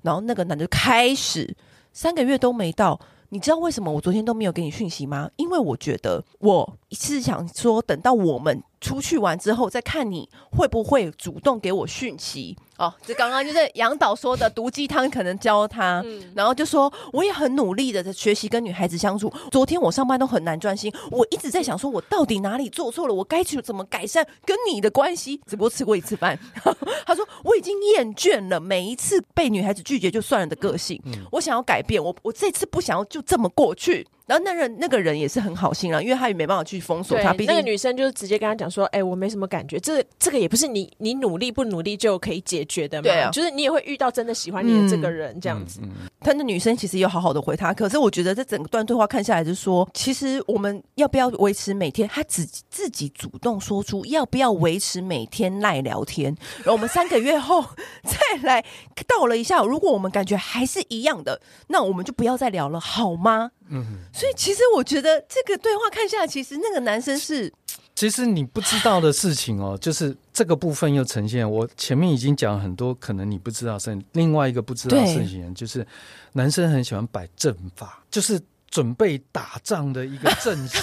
[0.03, 1.57] 然后那个男的开始
[1.93, 5.31] 三个月都没到，你知道为什么我昨天都没有给你讯息吗？
[5.37, 12.57] 因为我觉得我是想说，等到我们出去玩之后，再看你会不会主动给我讯息。
[12.79, 19.33] 哦，这刚刚就是杨导说的毒鸡汤，可能教他，嗯、然后就说我也很努力的在学习跟女孩子相处。
[19.53, 23.15] 昨天我上班都很难专心，我一直在想说，我到底哪里做错了？
[23.15, 25.41] 我该去怎么改善跟你的关系？
[25.47, 26.37] 只不过吃过一次饭，
[27.07, 34.05] 他说我已经厌倦了每一次被女孩子拒绝就算了的个性，嗯、我想要改变，我我这次不想要就这么过去。
[34.27, 37.33] 然后那人那个人也是很好心啊，因为他也没办法去封锁他。
[37.33, 43.03] 那个女生就是直接跟他讲说：“哎、欸，我没什么感觉，这这个也不是你你努力不努力就可以解决的嘛。
[43.03, 45.81] 对啊，就是你也会遇到真的喜欢你的这个人、嗯、这样子。
[45.83, 52.09] 嗯”他的女生其实也有好好的回他，可是我觉得这整个段对话看下来，就是说，其实我们要不要维持每天？
[52.09, 57.65] 他自自己主动说出要不要维持每天赖聊天，然后我们三个月后
[58.05, 58.65] 再来
[59.09, 63.51] 到了一下，如果我们感觉还是一样的，那我们就不要再聊了，好吗？
[63.75, 67.53] 嗯，所以其实我觉得这个对话看下来，其实那个男生是，
[67.95, 71.51] 其实你不知道的事情哦， 就是这个部分又呈现。
[71.51, 75.87] 我前面已经讲很多，可能你不知道是另外一个不知道的事情，就是
[76.35, 80.79] 男生很喜欢摆阵法，就是准备打仗的一个阵势。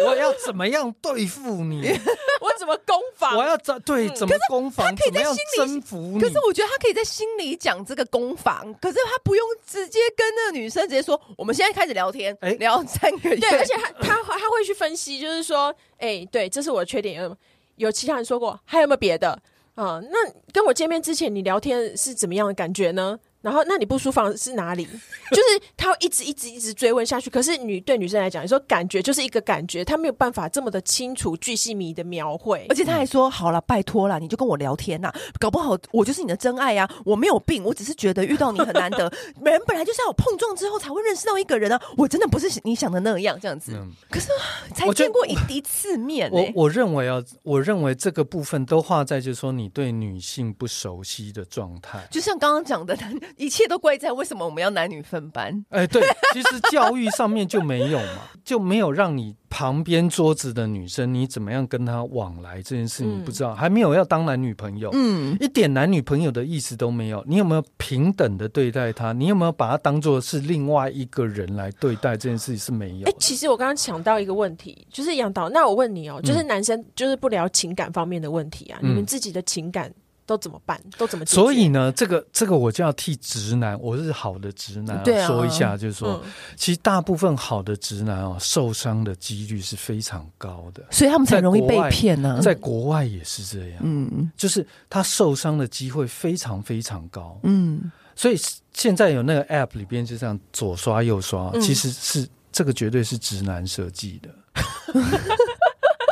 [0.06, 1.88] 我要怎么样对付你？
[2.40, 3.36] 我怎么攻防？
[3.36, 4.94] 我要怎对怎么攻防？
[4.94, 6.20] 他可以在心里征服你。
[6.20, 11.20] 可是我觉得他可以在心里讲这个攻防，可是他不用直接跟那个女生直接说。
[11.36, 13.36] 我们现在开始聊天，聊三个月。
[13.36, 17.22] 对，而且他 他他会去分析，就是说，哎、欸，对，这是我的缺点。
[17.22, 17.36] 有
[17.76, 19.30] 有其他人说过，还有没有别的？
[19.74, 20.18] 啊、嗯，那
[20.52, 23.18] 跟我见面之前，你聊天是怎么样的感觉呢？
[23.44, 24.84] 然后，那你不舒服是哪里？
[25.30, 27.28] 就是他会一直一直一直追问下去。
[27.28, 32.64] 可是女对女生来讲，你说感觉就是一个感觉，他没有办法这么的清楚、巨细靡的描绘。
[32.70, 36.90] 而且他还说：“好了，拜托了，你就跟我聊天呐，搞不好我就是你的真爱呀！
[37.04, 39.12] 我没有病，我只是觉得遇到你很难得。
[39.44, 41.78] 人本来就是要有碰撞之后才会认识到一个人啊！
[41.98, 43.78] 我真的不是你想的那样，这样子。
[44.08, 44.28] 可是
[44.72, 46.30] 才见过一一次面。
[46.32, 52.96] 我我认为啊，我认为这个部分都画在就是说你对女性不熟悉的状态，就像刚刚讲的。”
[53.36, 55.64] 一切都怪在为什么我们要男女分班？
[55.70, 67.22] 哎，对，其实教育上面就没有嘛， 就没有让你旁边桌子的女生，你怎么样跟她往来这件事，你不知道，还没有要当男女朋友，嗯，一点男女朋友的意思都没有。
[67.26, 69.12] 你有没有平等的对待她？
[69.12, 72.16] 你有没有把她当做是另外一个人来对待？
[72.16, 73.08] 这件事情是没有。
[73.08, 79.92] 哎，其实我刚刚想到一个问题，就是杨导，那我问你哦，就是男生就是不聊情感方面的问题啊，你们自己的情感。
[80.26, 80.80] 都怎么办？
[80.96, 81.24] 都怎么？
[81.26, 86.22] 所以呢，这个这个我就要替直男，我是好的直男，说一下，就是说，
[86.56, 92.40] 其实大部分好的直男哦，受伤的几率是非常高的，所以他们才容易被骗呢。
[92.42, 98.36] 在国外也是这样，嗯，就是他受伤的机会非常非常高，嗯，所以
[98.72, 104.30] 现在有那个 app 里边就这样左刷右刷，其实是这个绝对是直男设计的，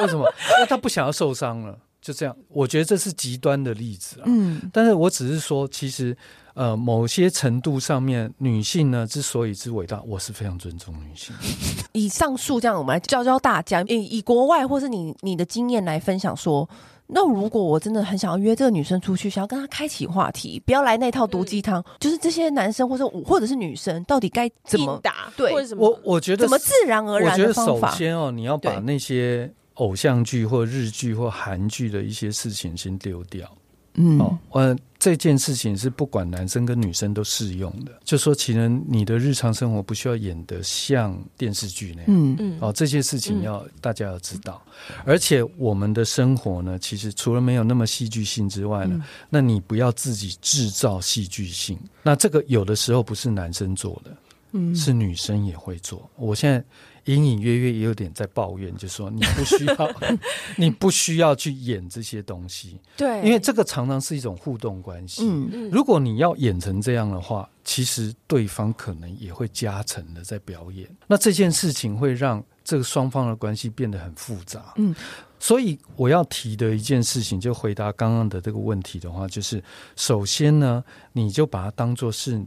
[0.02, 0.30] 为什么？
[0.56, 1.78] 因为他不想要受伤了。
[2.02, 4.24] 就这样，我觉得这是极端的例子啊。
[4.26, 6.14] 嗯，但是我只是说，其实，
[6.54, 11.32] 呃，某些程度上面，女性呢之所以之伟大，我是非常尊重女性。
[11.94, 16.68] 以上述这样，我们来教教大家，以以国外或是你你的经验来分享说，
[17.06, 25.32] 那如果我真的很想要约这个女生出去，想要跟她开启话题，不要来那套毒鸡汤，嗯、就是这些男生或者或者是女生，到底该怎么答？
[25.36, 27.92] 对，我我觉得怎么自然而然的方法？
[27.92, 29.48] 首先哦，你要把那些。
[29.82, 33.50] 偶像剧或日剧或韩剧的一些事情先丢掉，
[33.94, 37.90] 嗯，哦，呃，这件事情是不管男生跟女生都适用的。
[38.04, 44.62] 就说其实你的日常生活不需要演得像电视剧那样，嗯嗯，哦，这些事情要、嗯、大家要知道。
[45.04, 51.76] 而且我们的生活呢，其实除了没有那么戏剧性之外呢，嗯、那你不要自己制造戏剧性。
[52.04, 54.16] 那这个有的时候不是男生做的，
[54.52, 56.08] 嗯，是女生也会做。
[56.16, 56.64] 我现在。
[57.04, 59.90] 隐隐约约也有点在抱怨，就说你不需要，
[60.56, 62.78] 你不需要去演这些东西。
[62.96, 65.22] 对，因为这个常常是一种互动关系。
[65.24, 70.88] 嗯嗯，如果你要演成这样的话，其实对方可能也会加成的在表演。
[71.06, 74.72] 那这件事情会让这个双方的关系变得很复杂。
[74.76, 74.94] 嗯，
[75.40, 79.62] 所以我要提的一件事情，就回答刚刚的这个问题的话，就是
[79.96, 80.82] 首先呢，
[81.12, 82.40] 你就把它当做是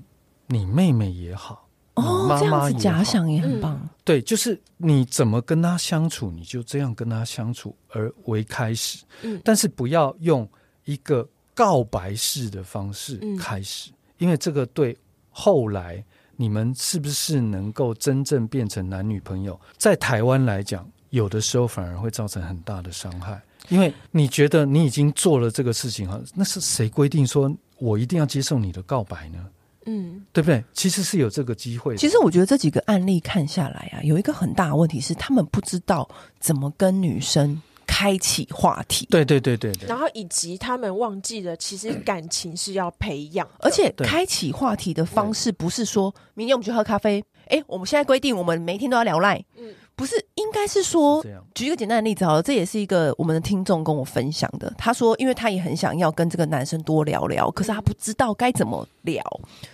[0.47, 1.64] 你妹妹也好，
[1.95, 3.89] 哦，妈妈也好，这样子假想也很棒。
[4.03, 9.03] 对，就是你怎么跟他相处，你就这样跟他相处而为开始。
[9.23, 10.47] 嗯，但是不要用
[10.85, 14.97] 一个告白式的方式开始，嗯，因为这个对
[15.29, 16.03] 后来。
[16.37, 19.57] 你们是不是能够真正变成男女朋友？
[19.77, 29.47] 在台湾来讲，有的时候反而会造成很大的伤害，因为你觉得你已经做了这个事情哈，那是谁规定说我一定要接受你的告白呢？
[29.85, 30.63] 嗯，对不对？
[30.73, 31.95] 其实是有这个机会。
[31.95, 36.07] 其实我觉得这几个案例看下来啊，有一个很大的问题是，他们不知道
[36.39, 37.61] 怎么跟女生。
[37.87, 49.71] 开启话题，对对对对对，然后以及他们忘记了，其实感情是要培养，而且开启话题的方式不是说明天我们去喝咖啡，哎，我们现在规定我们每天都要聊赖，嗯。
[49.95, 51.23] 不是，应该是说，
[51.53, 54.73] 举一个简单的例子好了，这也是一个我们的听众跟我分享的。
[54.77, 59.23] 他说，因为他也很想要跟这个男生多聊聊，可是他不知道该怎么聊，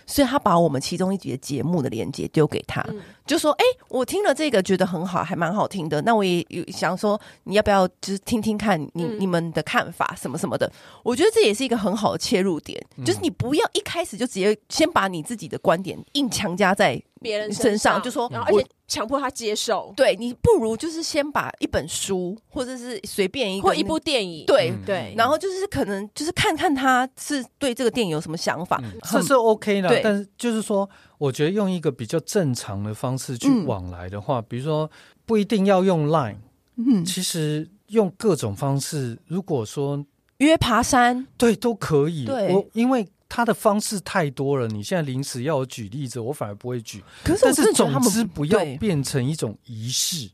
[0.06, 2.86] 所以他把我们其中一集的节目的链接丢给他，
[3.26, 6.00] 就说：“哎，我听了这个觉得很好，还蛮好听的。
[6.02, 10.70] 那我也有想说，你要不要就是听听看你你们的看法什么什么的？
[11.02, 19.94] 我觉得这也是一个很好的切入点，就是你不要一开始就直接先把你自己的观点硬强加在。”别人身上就说，然后而且强迫他接受。
[19.96, 30.00] 对，你不如就是先把一本书，或者是随便一个或一部电影，对、嗯、对，然后就是可能就是看看他是对这个电影有什么想法，嗯、这是 OK 的。
[30.02, 30.90] 但是就是说，
[31.22, 34.90] 我觉得用一个比较正常的方式去往来的话，嗯、比如说
[35.24, 36.38] 不一定要用 Line，
[36.76, 40.04] 嗯，其实用各种方式，如果说
[40.38, 42.24] 约爬山，对，都可以。
[42.24, 43.06] 对，我因为。
[43.34, 47.02] 他的方式太多了，你现在临时要我举例子，我反而不会举。
[47.24, 50.28] 可是，但是总之不要变成一种仪式，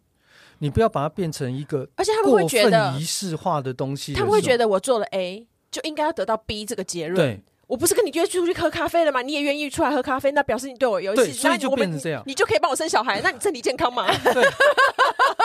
[0.58, 4.14] 你不要把它变成一个，而且他们会觉得仪式化的东西。
[4.14, 7.14] 他们会觉得我做了 A 就应该要得到 B 这个结论。
[7.14, 9.20] 对，我不是跟你约出去喝咖啡了吗？
[9.20, 14.06] 你也愿意出来喝咖啡，那表示你对我有意思，所以就变成这样，你就可以帮我生小孩，那你身体健康吗？
[14.32, 14.42] 对，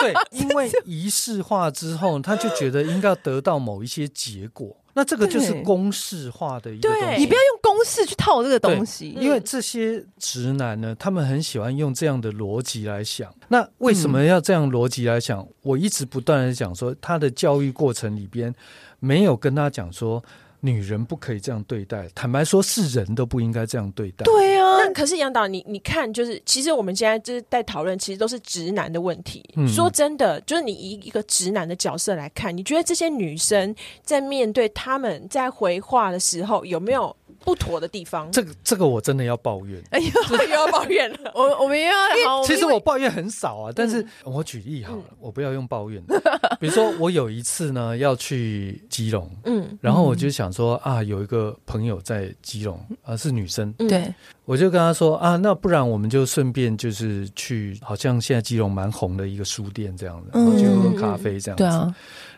[0.00, 4.74] 对，因为仪式化之后，他就觉得应该要得到某一些结果。
[4.96, 13.30] 那这个就是公式化的一个东西，对，你不要用公式去套这个东西，因为这些直男呢，他们很喜欢用这样的逻辑来想。
[13.48, 15.46] 那为什么要这样逻辑来想？
[15.60, 18.54] 我一直不断的讲说，他的教育过程里边
[18.98, 20.24] 没有跟他讲说。
[20.64, 24.24] 女人不可以这样对待，坦白说，是人都不应该这样对待。
[24.24, 29.44] 对啊，那可是杨导，你你看，就是其实我们现在就是在讨论，其实都是直男的问题。
[29.56, 37.14] 嗯、说真的，就是你以一个直男的角色来看，你觉得这些女生在面对他们在回话的时候，有没有？
[37.44, 39.82] 不妥的地方，这个这个我真的要抱怨。
[39.90, 40.06] 哎呦，
[40.38, 41.32] 又要抱怨了。
[41.36, 46.02] 我我们又要，其实我抱怨很少啊，但是我举例好了，我不要用抱怨。
[46.58, 54.12] 比如说，我有一次呢要去基隆，嗯，然后我就想说啊，有一个朋友在基隆啊，是女生，对，
[54.46, 61.94] 我就跟她说啊，那不然我们就顺便就是去，好像现在基隆蛮红的一个书店这样的，然后去喝咖啡这样子。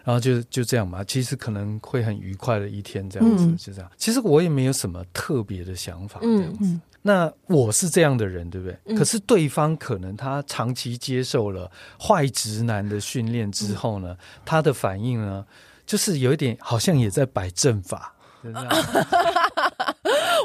[0.07, 3.91] 然后就就这样嘛，其实可能会很愉快的一天，这样子、嗯、就这样。
[3.97, 6.59] 其实我也没有什么特别的想法，这样子。
[6.61, 8.79] 嗯、那我是这样的人，对不对？
[8.85, 11.69] 嗯、可是对方可能他长期接受了
[12.01, 15.45] 坏直男的训练之后呢，嗯、他的反应呢，
[15.85, 18.15] 就是有一点好像也在摆阵法。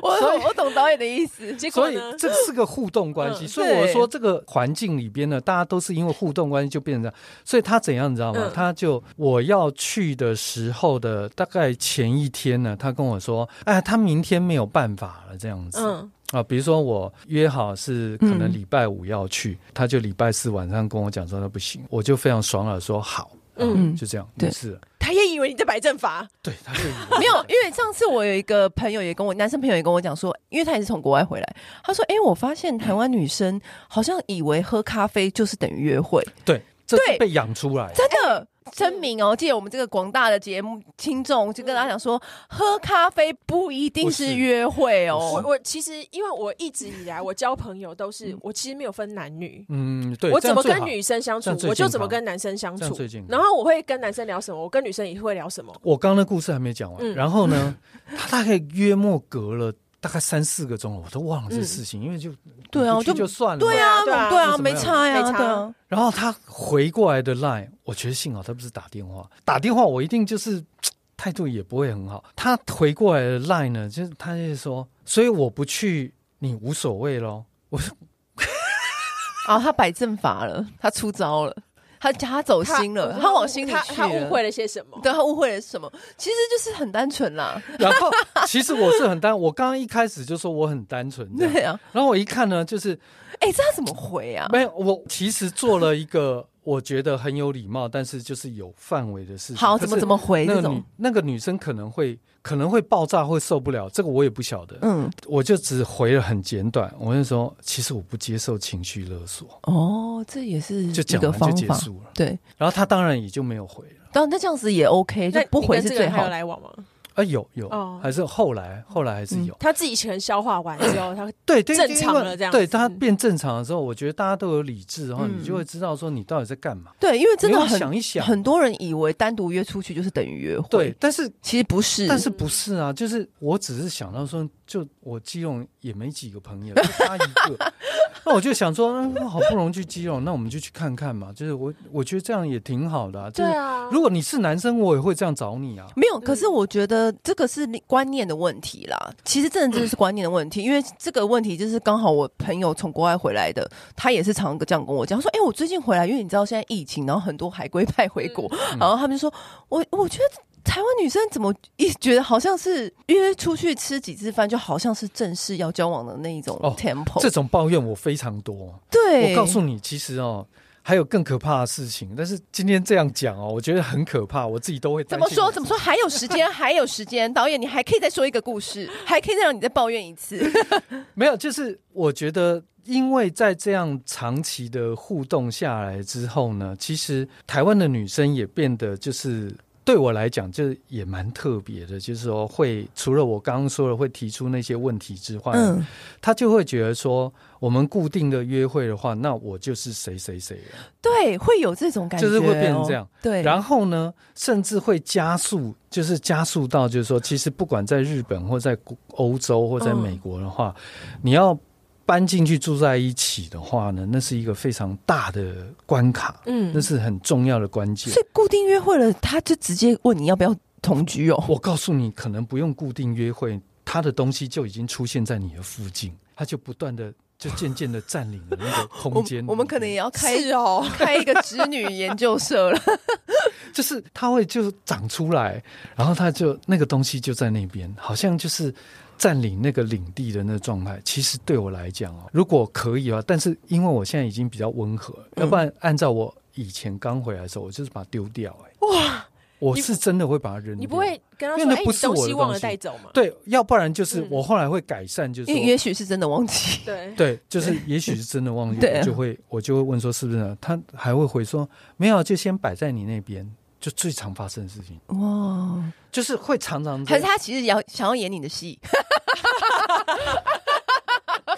[0.04, 3.46] 我以我懂导演的意思，所以这是个互动关系。
[3.46, 7.16] 嗯、所以我说这个环境里边呢，大家都是因为互动关系就变成这样。
[7.46, 8.42] 所以他怎样你知道吗？
[8.46, 15.80] 嗯、他就我要去的时候的大概前一天呢，他跟我说：“哎，他明天没有办法了，这样子。
[15.82, 23.32] 嗯”啊，比如说我约好是可能礼拜五要去，嗯、他就礼拜四晚上跟我讲说他不行，我就非常爽耳说好。
[23.58, 24.80] 嗯，就这样，没事。
[25.02, 38.48] 他也以为你在摆阵法，对，他也以为没有，因为上次我有一个朋友也跟我，男生朋友也跟我讲说，因为他也是从国外回来，他说：“哎，我发现台湾女生好像以为喝咖啡就是等于约会。”对，这是被养出来，真的。
[38.74, 45.42] 声明哦，借我们这个广大的节目听众，就跟大家讲说，喝咖啡不一定是约会哦。
[45.44, 49.66] 我我其实因为我一直以来我交朋友都是，我其实没有分男女。
[49.70, 50.32] 嗯，对。
[50.32, 52.96] 我怎么跟女生相处，我就怎么跟男生相处。
[53.28, 55.76] 然后我会跟男生聊什么，我跟女生也会聊什么。
[55.82, 57.76] 我刚刚的故事还没讲完，然后呢，
[58.16, 59.74] 他大概约莫隔了。
[60.02, 62.34] 大概三四个钟了，我都忘了这事情，因为就
[62.72, 65.74] 对啊，就就算了，对啊，对啊，没差呀，对啊。
[65.88, 70.62] 然后他回过来的 line，我觉得幸好他不是打电话，打电话我一定就是
[71.16, 72.24] 态度也不会很好。
[72.36, 77.46] 他回过来的 line 呢，就是他就说，所以我不去，你无所谓喽。
[77.70, 77.96] 我说，
[79.48, 81.56] 哦，他摆阵法了，他出招了。
[82.02, 85.00] 他他走心了，他往心里去他误会了些什么？
[85.04, 85.90] 对，他误会了什么？
[86.18, 87.62] 其实就是很单纯啦。
[87.78, 88.10] 然后
[88.48, 91.80] 其实我是很单，我刚刚一开始就说我很单纯，对啊。
[91.92, 93.00] 然后我一看呢，就是，
[93.40, 94.50] 哎，这他怎么回啊？
[94.52, 96.48] 没有，我其实做了一个。
[96.64, 99.56] 我觉得很有礼貌，但是就是有范围的事情。
[99.56, 100.80] 好，怎么怎么回那种？
[100.98, 103.90] 那个女生可能会可能会爆炸，会受不了。
[103.90, 104.78] 这个我也不晓得。
[104.82, 106.94] 嗯，我就只回了很简短。
[107.00, 109.48] 我就说，其实我不接受情绪勒索。
[109.64, 112.10] 哦，这也是就讲完就结束了。
[112.14, 114.10] 对，然后他当然也就没有回了。
[114.12, 116.18] 当然，那这样子也 OK，就不回是最好。
[116.18, 116.70] 还有来往吗？
[117.14, 117.70] 啊，有有，
[118.02, 119.56] 还是后来后来还是有。
[119.60, 122.52] 他自己可能消化完之后，他 对正常了这样。
[122.52, 126.92] 对，他变正常的时候，我觉得大家都有理智，然后你就会知道说你到底在干嘛。
[127.00, 130.68] 对，因为真的很想一想，很多人以为单独约出去就是等于约会。
[130.70, 132.94] 对，但是其实不是，但是不是啊？
[132.94, 137.20] 就是我只是想到说，就我基隆也没几个朋友，就他一
[137.50, 137.74] 个，
[138.24, 141.34] 那我就想说，那好不容易去基隆，那我们就去看看嘛。
[141.34, 143.30] 就是我我觉得这样也挺好的。
[143.32, 145.86] 对啊，如果你是男生，我也会这样找你啊。
[145.98, 159.34] 没有，可是我觉得这个是观念的问题啦，其实真的就是观念的问题，因为这个问题就是刚好我朋友从国外回来的，他也是常常这样跟我讲说，哎、欸，我最近回来，因为你知道现在疫情，然后很多海归派回国，嗯、然后他们就说，
[159.68, 168.74] 我我觉得台湾女生怎么一觉得好像是约出去吃几次饭，就好像是正式要交往的那一种 tempo，、哦、这种抱怨我非常多。
[168.90, 170.48] 对，我告诉你，其实哦。
[170.84, 175.52] 还有更可怕的事情，但是今天这样讲哦，我觉得很可怕，我自己都会怎么说？
[175.52, 175.78] 怎么说？
[175.78, 180.42] 还有时间，还有时间，导演，你还可以再说一个故事，还可以再让你再抱怨一次。
[181.14, 189.56] 没有，就是我觉得，因为在这样长期的互动下来之后呢，其实台湾的女生也变得就是。
[189.84, 195.86] 对我来讲，就也蛮特别的，就是说会除了我刚刚说的会提出那些问题之外，嗯，
[196.22, 200.78] 他就会觉得说，我们固定的约会的话，那我就是谁谁谁了。
[201.02, 203.08] 对，会有这种感觉，就是会变成这样。
[203.22, 208.78] 对，然后呢，甚至会加速，就是加速到，就是说，其实不管在日本或在
[209.14, 210.76] 欧洲或在美国的话，
[211.14, 211.58] 嗯，你要。
[212.06, 218.14] 搬进去住在一起的话呢，那是一个非常大的关卡，嗯，那是很重要的关键。
[218.14, 221.44] 所以固定约会了，他就直接问你要不要同居哦。
[221.48, 229.46] 我告诉你，可能不用固定约会，他的东西就已经出现在你的附近，他就不断的就渐渐的占领了那个空间。
[229.48, 232.82] 我们可能也要开哦， 开一个织女研究社了。
[233.72, 235.64] 就是他会就长出来，
[235.96, 238.74] 然后他就那个东西就在那边，好像就是。
[239.22, 248.52] 占领那个领地的那个状态，其实对我来讲哦，如果可以啊，但是因为我现在已经比较温和，要不然按照我以前刚回来的时候，我就是把它丢掉。
[248.66, 249.24] 哎，哇，
[249.60, 250.76] 我是真的会把它扔掉。
[250.76, 253.12] 你不会跟他说，因为那不是我的东西，带走吗？
[253.14, 256.82] 对，要不然就是我后来会改善，就是也许是真的忘记。
[256.84, 260.58] 对对，就是也许是真的忘记， 我就会我就会问说是不是呢？
[260.60, 263.48] 他还会回说没有，就先摆在你那边。
[263.82, 264.98] 就最常发生的事情。
[265.20, 268.80] 哇，就是会常常，可是他其实要想要演你的戏，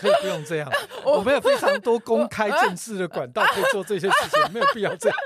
[0.04, 0.70] 可以不用这样，
[1.06, 5.18] 我们有非常多公开正式的管道可以做这些事情，没有必要这样。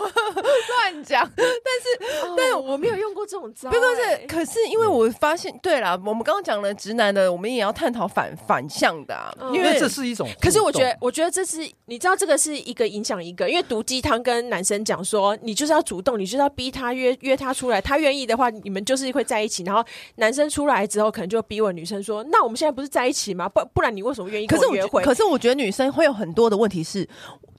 [0.00, 3.70] 乱讲，但是，但我没有用过这种招。
[3.70, 10.28] 不过是，可是因为我发现，对了，我们刚刚讲了直男的，我们也要探讨反反向的，因为这是一种。
[10.40, 19.62] 可是我觉得，我觉得这是你知道，这个是一个影响一个，因为毒鸡汤跟男生讲说，你就是要主动，你就是要逼他约约他出来，他愿意的话，你们就是会在一起。
[19.64, 19.84] 然后
[20.16, 23.48] 男生出来之后，可能就逼问女生说：“那我们现在不是在一起吗？
[23.48, 27.08] 不不然你为什么愿意跟我约会？”可是我觉得女生会有很多的问题是。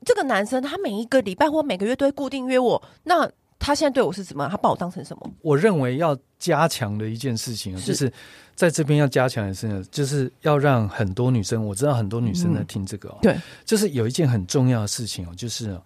[0.03, 3.29] 这个男生他每一个礼拜或每个月都会固定约我，那
[3.59, 4.47] 他现在对我是什么？
[4.49, 5.31] 他把我当成什么？
[5.43, 8.11] 我认为要加强的一件事情，就是
[8.55, 15.79] 在这边要加强的是，就是要让很多女生，我知道很多女生在听这个，对，就是有一件很重要的事情哦，就是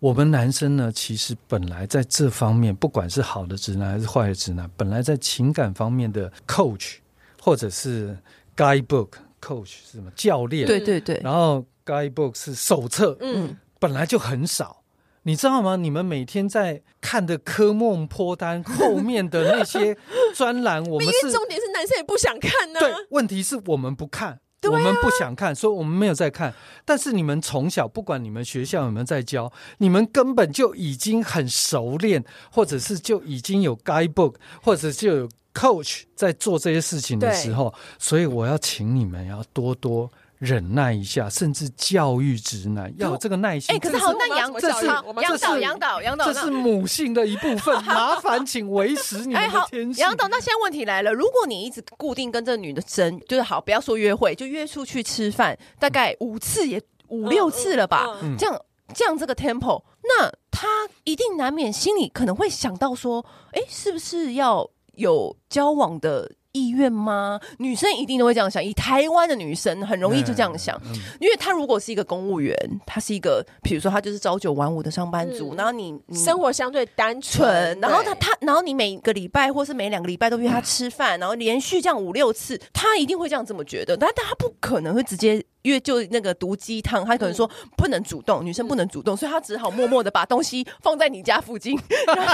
[0.00, 6.96] 我们男生呢，其实本来在这方面，不管是好的直男还是坏的直男，本来在情感方面的 coach
[7.40, 8.14] 或者是
[8.54, 9.08] guidebook
[9.42, 10.66] coach 是什么教练？
[10.66, 11.66] 对对对，然后。
[11.84, 14.84] Guidebook 是手册，嗯，本来就很少，
[15.24, 15.74] 你知道吗？
[15.74, 19.98] 你们每天在看的科目破单后面的那些
[20.32, 22.78] 专栏， 我们是重点是男生也不想看呢。
[22.78, 24.38] 对，问题是我们不看，
[24.70, 26.54] 我们不想看，所以我们没有在看。
[26.84, 40.10] 但是你们从小，不管你们学校有没有在教，你们根本就已经很熟练，或者是就已经有 Guidebook，或者就有 Coach 在做这些事情的时候，所以我要请你们要多多。
[40.42, 43.72] 忍耐一下，甚至教育直男要有这个耐心。
[43.72, 44.98] 哎，可是好，那杨这是杨
[45.38, 47.72] 导，杨导，杨导，这是母性的一部分。
[47.86, 50.02] 麻烦请维持你们的天性。
[50.02, 58.04] 杨导，那现在问题来了，如果你一直固定跟这个女的争，就是好，不要说约会，就约出去吃饭，大概五次也五六次了吧？
[58.36, 58.60] 这样
[58.92, 60.66] 这样这个 tempo，那他
[61.04, 66.28] 一定难免心里可能会想到说，哎，是不是要有交往的？
[66.52, 67.40] 意愿吗？
[67.58, 68.62] 女生一定都会这样想。
[68.62, 72.54] 以台湾的女生很容易就这样想，嗯嗯、因为她如果是一个公务员，
[72.86, 85.44] 她是一个，比如说她就是朝九晚五的上班族，嗯、然后你，你生活相对单纯，然后她她，然后你每个礼拜或是每两个礼拜都约她吃饭，嗯、然后连续这样五六次，她一定会这样这么觉得，但她不可能会直接。
[85.62, 91.78] 因为就那个毒鸡汤，他可能说不能主动，嗯、女生不能主动，所以他只好默默的把东西放在你家附近，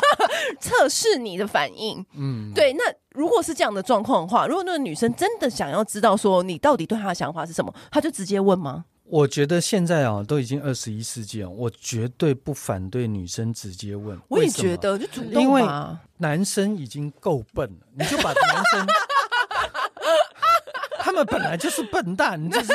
[0.58, 2.02] 测试你的反应。
[2.16, 2.72] 嗯，对。
[2.72, 2.84] 那
[3.18, 8.84] 如果是这样的状况的话，如果那个女生真的想要知道说你到底对她的想法是什么，她就直接问吗？
[9.10, 14.16] 我觉得现在啊，都已经二十一世纪了，我绝对不反对女生直接问。
[14.28, 15.64] 我也觉得，就主动，因为
[16.18, 18.86] 男生已经够笨了，你就把男生。
[21.18, 22.72] 他们本来就是笨蛋， 这是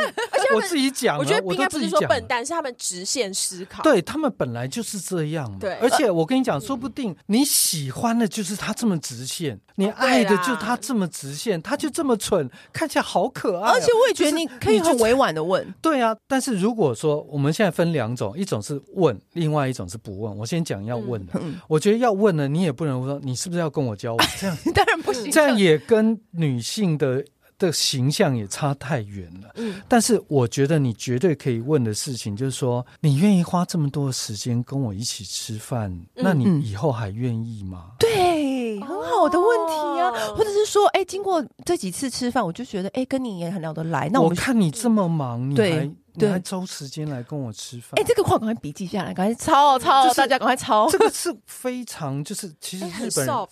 [0.54, 3.82] 我自己讲，我觉得应该不是说笨蛋，是他们直线思考。
[3.84, 5.58] 对，他们本来就是这样。
[5.60, 13.72] 对，而且我跟你讲，说不定你喜欢的就是他这么直线，你爱的就他这么直线，他就这么蠢，看起来好可爱。
[13.72, 15.74] 而且我也觉得你可以很委婉的问。
[15.82, 20.38] 对啊，但是如果说我们现在分两种，一种是问，另外一种是不问。
[20.38, 27.24] 我先讲要问的，我觉得要问呢，你也不能说你是不是要跟我交往，这样 当然不行，这样也跟女性的。
[27.58, 29.50] 的形象也差太远了。
[29.56, 37.92] 嗯，但是我觉得你绝对可以问的事情就是说，你愿意花这么多时间跟我一起吃饭，嗯、那你以后还愿意吗？
[38.00, 40.10] 对，很好的问题啊。
[40.10, 44.10] 哦、或者是说，哎、欸，经过这几次吃饭，我就觉得，哎、欸，跟你也很聊得来。
[44.12, 47.92] 那我，我看你这么忙，你还对你还抽时间来跟我吃饭？
[47.96, 50.90] 哎、欸，这个话赶快笔记下来，赶快抄抄，就是、大家赶快抄。
[50.90, 53.48] 这个是非常，就是其实日本人、欸、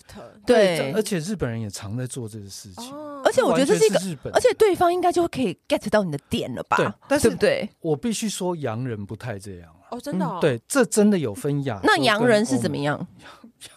[0.46, 2.92] 对，而且日本人也常在做这个事情。
[2.92, 6.76] 哦而且我觉得这是一个，日本而且对方应该就可以 get 到你的点了吧？
[6.76, 7.70] 对，但是对不对？
[7.80, 10.40] 我必须说，洋人不太这样哦，真的、哦嗯。
[10.40, 11.78] 对，这真的有分亚。
[11.84, 13.06] 那洋人是怎么样？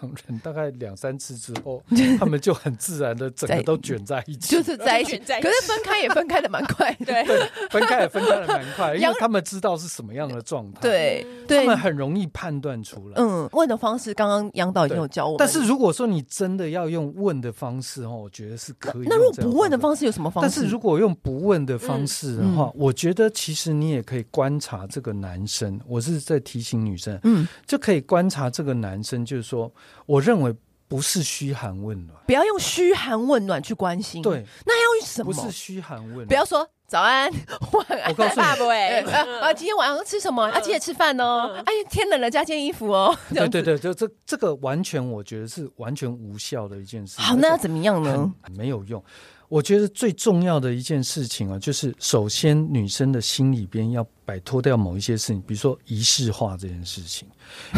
[0.01, 1.81] 洋人大概两三次之后，
[2.19, 5.17] 他们就很自然的整个都卷在一起，就是在一起。
[5.17, 7.23] 可是分开也分开的蛮快， 对，
[7.69, 13.15] 分开也分开的蛮快， 因为他们知道是什么样的状态，对，他们很容易判断出来。
[13.17, 19.07] 嗯，问的方式刚刚杨导已经有教我，但是如果说你真的要用问的方式哦，我觉得是可以。
[19.07, 20.49] 那如果不问的方式有什么方式？
[20.49, 25.79] 但是如果用不问的方式的话，我觉得其实你也可以观察这个男生。
[25.87, 29.71] 我是在提醒女生，嗯，就可以观察这个男生，就是说，
[30.05, 30.55] 我认为。
[30.87, 34.21] 不是嘘寒问暖，不要用嘘寒问暖去关心。
[34.21, 35.33] 对，那要用什么？
[35.33, 37.27] 不是嘘寒问暖，不要说早安、
[37.71, 38.09] 晚安。
[38.09, 39.01] 我告诉你，哎，
[39.41, 40.43] 啊，今天晚上吃什么？
[40.45, 41.59] 啊，记得吃饭哦。
[41.65, 43.17] 哎，天冷了，加件衣服哦。
[43.33, 47.19] 对对对，就这这个完全，我觉得是完全无效的一件事。
[47.19, 48.31] 好，那要怎么样呢？
[48.55, 49.03] 没有用。
[49.47, 57.27] 我觉得最重要的一件事情啊，就是首先女生的心里边要摆脱掉某一些事情，比如说仪式化这件事情，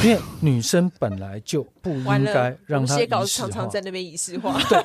[0.03, 3.26] 因为女生本来就不应该让她 仪式化。
[3.26, 4.82] 常常在那边仪式化，对，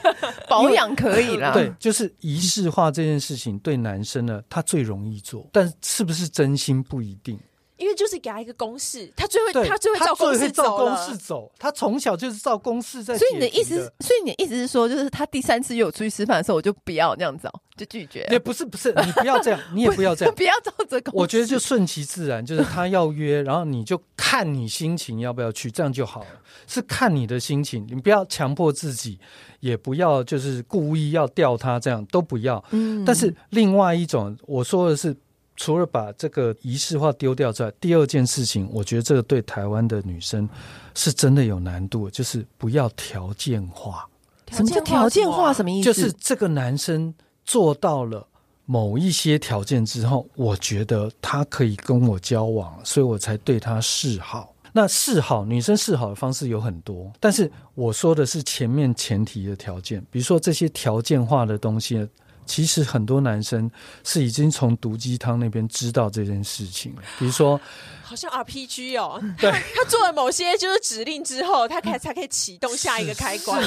[0.49, 1.53] 保养可以啦。
[1.53, 7.39] 对，就是仪式化这件事情对男生呢，他最容易做，但是不是真心不一定。
[7.83, 13.19] 因为就是给他一个公式，他最会他最会照公式走公式走，他从小就是照公式在。
[13.19, 18.25] 所以你的意思，所以你的意思是说，就是他第三次约我出去吃饭的时候，我就不要那样子哦，就拒绝。
[18.31, 21.11] 也不是不是，你不要这样，你也不要这样，不要照这个。
[21.13, 26.29] 我觉得就顺其自然，就是他要约，然后你就看你心情要不要去，这样就好了。
[26.69, 29.19] 是看你的心情，你不要强迫自己，
[29.59, 32.65] 也不要就是故意要吊他，这样都不要。
[32.71, 33.05] 嗯。
[33.05, 35.17] 但是另外一种，我说的是。
[35.63, 40.49] 除了把这个仪式化丢掉之外，第二件事情，我觉得这个对台湾的女生
[40.93, 44.05] 是真的有难度，就是不要条件化。
[44.51, 45.53] 什么叫条件化？
[45.53, 45.85] 什么意思？
[45.85, 48.27] 就是这个男生做到了
[48.67, 54.53] 某一些条件之后，我觉得他可以跟我交往，所以我才对他示好。
[54.73, 62.09] 那示好，女生示好的方式有很多，但是我说的是前面前提的条件，比如说这些条件化的东西。
[62.47, 63.71] 其实很多男生
[64.05, 67.61] 是已经从毒鸡汤那边知道这件事情了，比如说，
[68.03, 73.63] 好像 RPG 哦，对 他，做了某些就是指令之后，他才才可以启动下一个开关。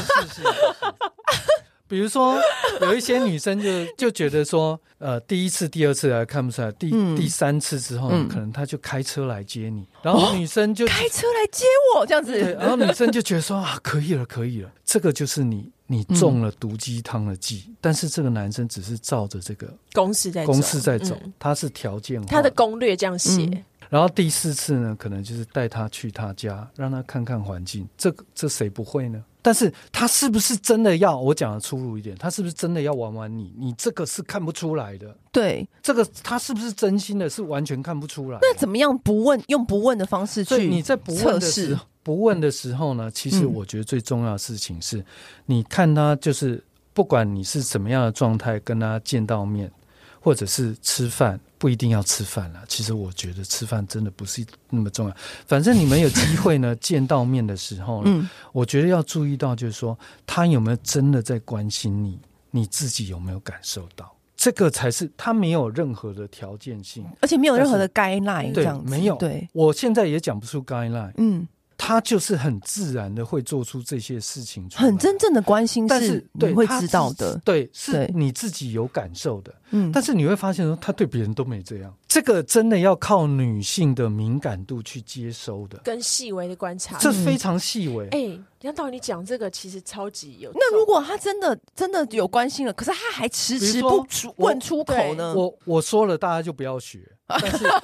[1.88, 2.40] 比如说，
[2.82, 11.64] 有一些女生就 就觉得说，呃，第一次、第二次还看不出来，第、嗯、第三次之后，可能他就开车来接你，然后女生就、哦、开车来接
[11.96, 29.24] 我这样子，对，然后女生就觉得说啊，可以了，可以了，这个就是你你中了毒鸡汤的计，嗯、但是这个男生只是照着这个公式在公式在走，他是条件化，他的攻略这样写、嗯，然后第四次呢，可能就是带他去他家，让他看看环境，这这谁不会呢？
[29.46, 32.18] 但是他是不是真的要我讲的粗鲁一点？
[32.18, 33.54] 他是不是真的要玩玩你？
[33.56, 35.16] 你这个是看不出来的。
[35.32, 37.30] 对，这个他是不是真心的？
[37.30, 38.40] 是完全看不出来。
[38.42, 39.40] 那怎么样不问？
[39.50, 40.66] 用不问的方式去？
[40.68, 43.12] 你在不问的时候，不问的时候呢？
[43.12, 45.06] 其实我觉得最重要的事情是，
[45.46, 49.72] 你看他就是不管你是什么样的状态，跟他见到面，
[50.20, 51.40] 或者是吃饭。
[51.66, 55.16] 不一定要吃饭了，其实我觉得吃饭真的不是那么重要。
[55.48, 59.98] 反正你们有机会呢， 见到面的时候呢，嗯，我觉得要注意到，就是说
[60.28, 62.20] 他有没有真的在关心你，
[62.52, 69.16] 你自己有没有感受到，这个才是他没有任何的条件性，而且没有任何的 guideline，这样子，对，没有。
[69.16, 71.48] 对，我现在也讲不出 guideline，嗯。
[71.78, 88.06] 他就是很自然的会做出这些事情，很真正的关心，但是你会知道的，对，是你自己有感受的，嗯，但是你会发现说他对别人都没这样，这个真的要靠女性的敏感度去接收的，跟细微的观察，这非常细微。
[88.08, 90.52] 哎、嗯，杨导，你讲这个其实超级有。
[90.54, 95.34] 那如果他真的真的有关心了，可是他还迟迟不出问出口呢？
[95.36, 97.02] 我我说了，大家就不要学。
[97.28, 97.66] 但是。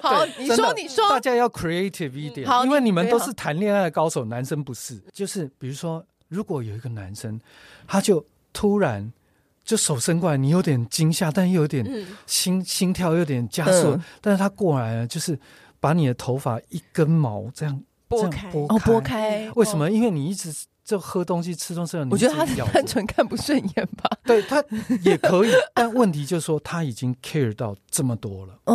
[0.00, 5.00] 好，你说你说，大家要 creative 一点，因为你们都是谈恋爱的高手，男生不是。
[5.12, 7.38] 就是比如说，如果有一个男生，
[7.86, 9.12] 他就突然
[9.64, 15.38] 就手伸过来，你有点惊吓，但又有点心心跳有点加速，但是他过来了，就是
[15.78, 19.50] 把你的头发一根毛这样拨开，哦，拨开。
[19.54, 19.90] 为什么？
[19.90, 20.52] 因为你一直
[20.90, 24.10] 就喝东西、吃东西，我觉得他单纯看不顺眼吧。
[24.26, 24.64] 对，他
[25.04, 28.58] 也可以，但问题就是说他已经 care 到这么多了。
[28.64, 28.74] 哦。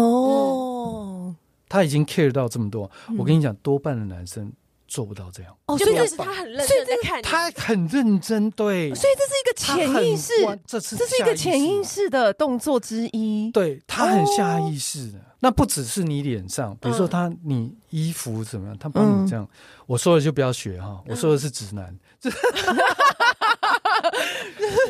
[0.85, 1.35] 哦，
[1.67, 4.49] 他已经 care 到这么多，嗯、我跟你讲，多半的男生
[4.87, 5.53] 做不到这样。
[5.65, 10.31] 哦，所以这是他很认真在看，他很认真，对，所以这是一个潜意识，
[10.65, 13.51] 这是这是一个潜意识的动作之一。
[13.51, 19.43] 对，他很下意识的，哦、那不只是你脸上，比如说他你衣服怎么样，他帮你这样。
[19.43, 19.49] 嗯、
[19.87, 21.97] 我说的就不要学哈，我说的是直男。
[22.29, 22.77] 嗯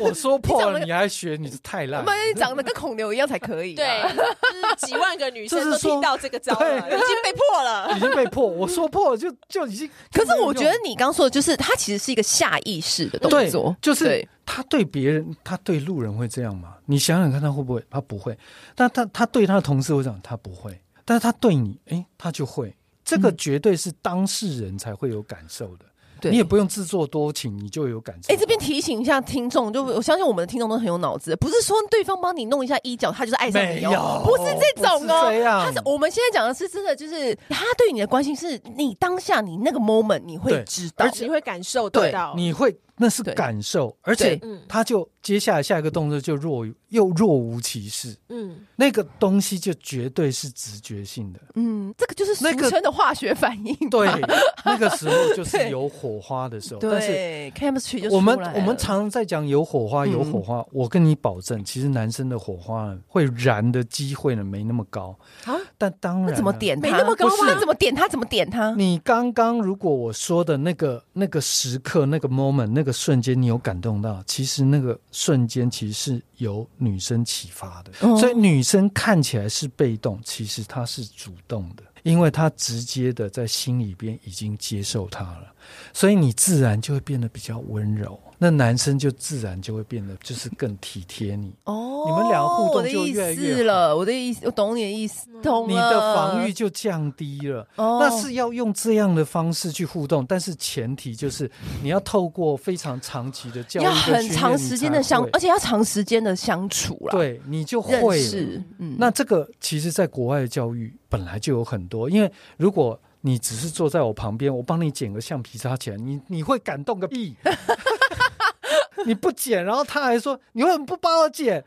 [0.00, 2.04] 我说破了，你还学，你是太烂。
[2.04, 3.74] 妈，你长得跟孔刘一样才可以。
[3.74, 8.46] 对，就是几万个女生都听到这个招了，已经被破了，已经被破。
[8.46, 9.90] 我说破了，就就已经。
[10.12, 16.74] 可是我觉得你刚说的就是，他其实是一个下意识的动作，就是他对别人，他对路人会这样吗？
[16.86, 17.82] 你想想看，他会不会？
[17.90, 18.36] 他不会。
[18.74, 20.78] 但他他对他的同事会这样，他不会。
[21.04, 22.74] 但是他对你，哎，他就会。
[23.04, 25.78] 这个绝对是当事人才会有感受的。
[25.78, 25.86] 对
[26.22, 28.32] 你也不用自作多情，你就有感受。
[28.32, 33.90] 哎，这边提醒一下听众，就我相信我们的听众都很有脑子，不是说对方帮你弄一下衣角，他就是爱上你，有
[34.24, 35.30] 不是这种哦。
[35.64, 42.76] 他是我们现在讲的是真的，就是他对你的关心，是你当下你那个 moment 你会知道，而且你会感受得到，你会。
[42.98, 54.08] 那是感受，而且他就接下来下一个动作就若又若无其事，嗯，那个东西就绝对是直觉性的，嗯，这个就是俗称的化学反应，对，
[54.64, 57.12] 那个时候就是有火花的时候，但是
[57.54, 65.14] chemistry 就我们我们常常在讲有火花有火花，我跟你保证，其实男生的火花会燃的机会呢没那么高。
[65.44, 67.60] 啊，但当然怎么点他没那么高吗？
[67.60, 68.74] 怎么点他怎么点他？
[68.74, 72.86] 你刚刚如果我说的那个那个时刻那个 moment 那个。
[72.86, 74.22] 那个瞬间，你有感动到？
[74.28, 85.52] 其实那个瞬间，其实是由女生启发的，哦、所以女生看起来是被动，其实她是主动的，因为她直接的在心里边已经接受她了，
[85.92, 88.18] 所以你自然就会变得比较温柔。
[88.38, 93.96] 那男生就自然就会变得就是更体贴你哦，你们俩互动就越来越了。
[93.96, 95.68] 我的意思，我懂你的意思，懂了。
[95.68, 97.66] 你的防御就降低了。
[97.76, 101.50] 哦，那是要用这样的方式去互动，但是前提就是
[101.82, 107.12] 你要透过非常长期的教育，要很长时间的相，而且要长时间的相处了。
[107.12, 108.96] 对，你就会是嗯。
[108.98, 117.34] 那这个其实，在国外的教育本来就有很多，因为如果你只是坐在我旁边，我帮你捡个橡皮擦起来，你你会感动个屁。
[119.04, 121.62] 你不捡，然后他还说你为什么不帮我捡？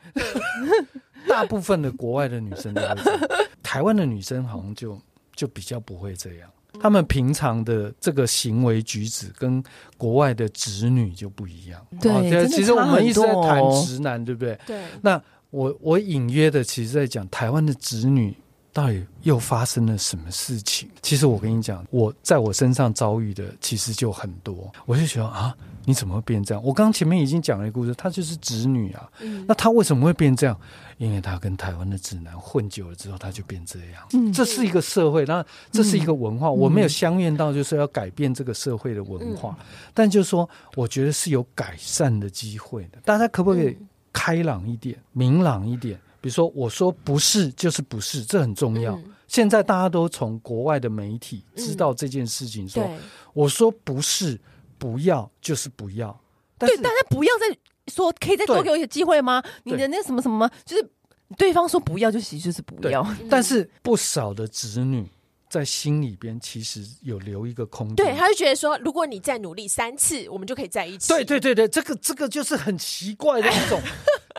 [1.28, 3.20] 大部分的国外的女生都会这样，
[3.62, 5.00] 台湾的女生好像就
[5.36, 6.50] 就比较不会这样。
[6.82, 9.62] 他们平常的这个行为举止跟
[9.98, 11.86] 国外的直女就不一样。
[12.00, 14.58] 对，哦、其实我们一直在谈直男，对不对？
[14.66, 14.82] 对。
[15.02, 18.36] 那我我隐约的其实在讲台湾的直女
[18.80, 20.88] 到底又发生了什么事情？
[21.02, 25.56] 其实我跟你讲，我在我身上遭遇的其实就很多，我就觉得啊。
[25.86, 26.64] 你怎么会变这样？
[26.64, 29.10] 我刚刚前面已经讲了一个故事，她就是直女啊。
[29.22, 30.56] 嗯、那她为什么会变这样？
[30.98, 34.08] 因为她跟台湾的直男混久了之后，她就变这样。
[34.14, 36.50] 嗯、这是一个社会，那这是一个文化。
[36.50, 43.00] 嗯、我没有相愿到就是要改变这个社会的文化，嗯、但就是说，我觉得是有改善的机会的。
[43.04, 43.76] 大家可不可以
[44.14, 46.00] 开朗一点、明朗一点？
[46.22, 48.96] 比如说，我说不是就是不是，这很重要。
[48.96, 53.00] 嗯、现在大家都从国外的媒体知道这件事情，说、嗯、
[53.34, 54.40] 我说不是。
[54.80, 56.18] 不要就是不要。
[56.58, 57.54] 对，大家不要再
[57.92, 59.44] 说，可以再多给我一些机会吗？
[59.66, 60.90] 你的那什么什么，就是
[61.38, 63.06] 对方说不要，就其实就是不要。
[63.30, 65.06] 但是不少的子女
[65.50, 71.10] 在心里边其实有留一个空间，对，他就觉得说，如果你再努力三次，我们就可以在一起。
[71.10, 73.82] 对对对对，这个这个就是很奇怪的一种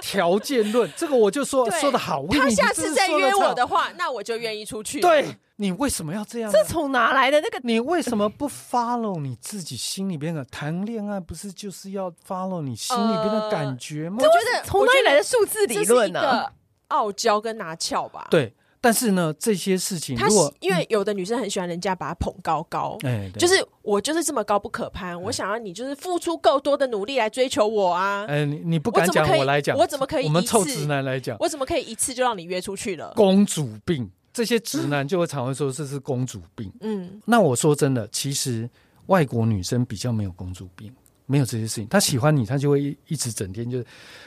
[0.01, 0.91] 条件论。
[0.97, 5.01] 这个我就说说的好，他下次再约我的话，那我就愿意出去。
[5.01, 5.37] 对。
[5.57, 6.51] 你为什么要这样？
[6.51, 7.61] 这从哪来的那个？
[7.65, 10.43] 你为什么不 follow 你自己心里边的？
[10.47, 14.17] 谈恋爱不是就是要 follow 你心里边的感觉吗？
[14.21, 16.51] 我觉得从哪里来的数字理论呢？
[16.89, 18.27] 傲娇跟拿翘吧。
[18.31, 20.27] 对，但是呢，这些事情，他
[20.61, 28.25] 因为有的女生很喜欢人家把她捧高高，哎，就是我就是这么高不可攀，我想要你就是付出够多的努力来追求我啊。
[28.27, 30.25] 哎，你你不敢讲，我来讲，我怎么可以？
[30.25, 33.13] 我们臭直男来讲，我怎么可以一次就让你约出去了？
[33.15, 34.11] 公主病。
[34.33, 36.73] 这些直男就会常会说这是公主病。
[36.83, 38.71] 嗯，那我说真的，其实
[39.07, 40.95] 外国女生比较没有公主病，
[41.31, 41.87] 没有这些事情。
[41.89, 43.83] 他喜欢你，他就会一直整天就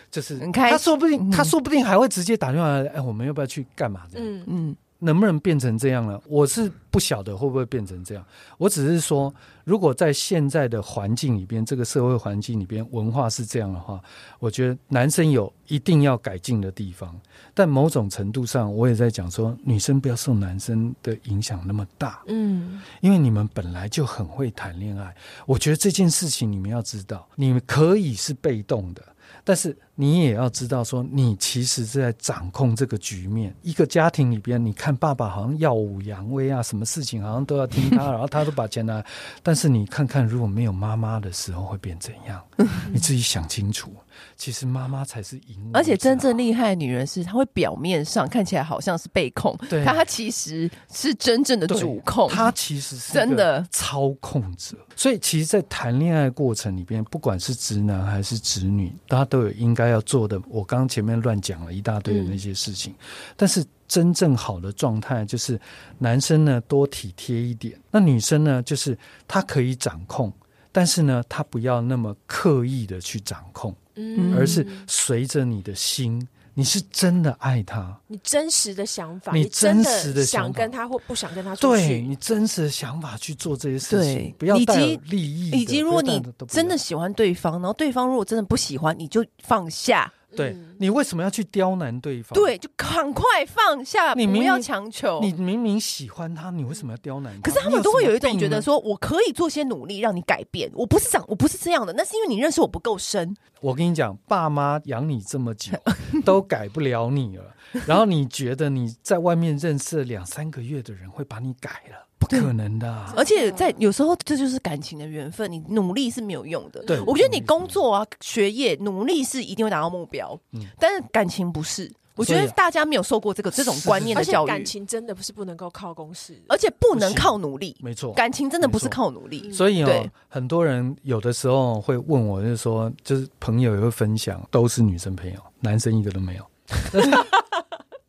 [0.10, 4.04] 就是，他说不定，他说不定还会直接打电话来，哎，我们要不要去干嘛？
[4.10, 4.76] 这样，嗯嗯。
[5.04, 6.22] 能不能变成这样了？
[6.28, 8.26] 我是不晓得会不会变成这样。
[8.58, 9.34] 我只是说，
[9.66, 14.01] 如果在现在的环境里边，这个社会环境里边，文化是这样的话，
[14.39, 17.14] 我觉得男生有一定要改进的地方。
[17.54, 22.24] 但某种程度上，我也在讲说，女生不要受男生的影响那么大。
[22.28, 25.14] 嗯，因为你们本来就很会谈恋爱。
[25.45, 29.04] 我觉得这件事情你们要知道，你们可以是被动的。
[29.45, 33.56] 但是你也要知道，说你其实是在掌控这个局面。
[33.62, 39.04] 一个家庭里边，你看爸爸好像耀武扬威啊，什么事情好像都要听他，然后他都把钱拿。
[39.41, 42.41] 但是你看看，如果没有妈妈的时候会变怎样？
[42.91, 43.94] 你自己想清楚。
[44.38, 54.78] 其实妈妈才是赢，而且真正厉害的女人是，她会表面上看起来好像是被控，对，但她其实是真正的主控，她其实是真的操控者。
[54.96, 60.42] 所以，其实，在谈恋爱过程里边，不管是直男还是直女，大家都有应该要做的。
[60.48, 62.98] 我刚刚前面乱讲了一大堆的那些事情，嗯、
[63.38, 65.60] 但是真正好的状态就是，
[65.98, 70.32] 男生呢多体贴一点，那女生呢就是她可以掌控，
[70.72, 73.76] 但是呢，她不要那么刻意的去掌控。
[73.96, 90.12] 嗯，而是随着你的心，你是真的爱他，你真实的想法，你真实的想跟他或不想跟他出去，对你真实的想法去做这些事情，不要带有利益，以及如果你真的喜欢对方，然后对方如果真的不喜欢，你就放下。
[90.36, 92.34] 对，你为什么要去刁难对方？
[92.34, 95.20] 对，就赶快放下，你不要强求。
[95.22, 97.50] 你明明喜欢他，你为什么要刁难他？
[97.50, 100.72] 可是他们都会有一种觉得说，我可以做些努力让你改变。
[100.74, 103.36] 我不是这样，我不是这样的，那是因为你认识我不够深。
[103.62, 105.72] 我跟你讲，爸妈养你这么久，
[106.26, 107.56] 都改不了你了。
[107.88, 112.08] 然后你觉得你在外面认识了两三个月的人会把你改了？
[112.24, 116.84] 不可能的，而且在有时候这就是感情的缘分，你努力是没有用的。
[116.84, 121.91] 对，我觉得你工作啊、学业努力是一定会达到目标，嗯，但是感情不是。
[122.15, 129.51] 我觉得大家没有受过这个这种观念的教育，感情真的不是不能够靠公式，而且不能靠努力，没错，感情真的不是靠努力。
[129.51, 136.45] 所以哦，很多人有的时候会问我，就是说，就是朋友也会分享，都是女生朋友，男生一个都没有。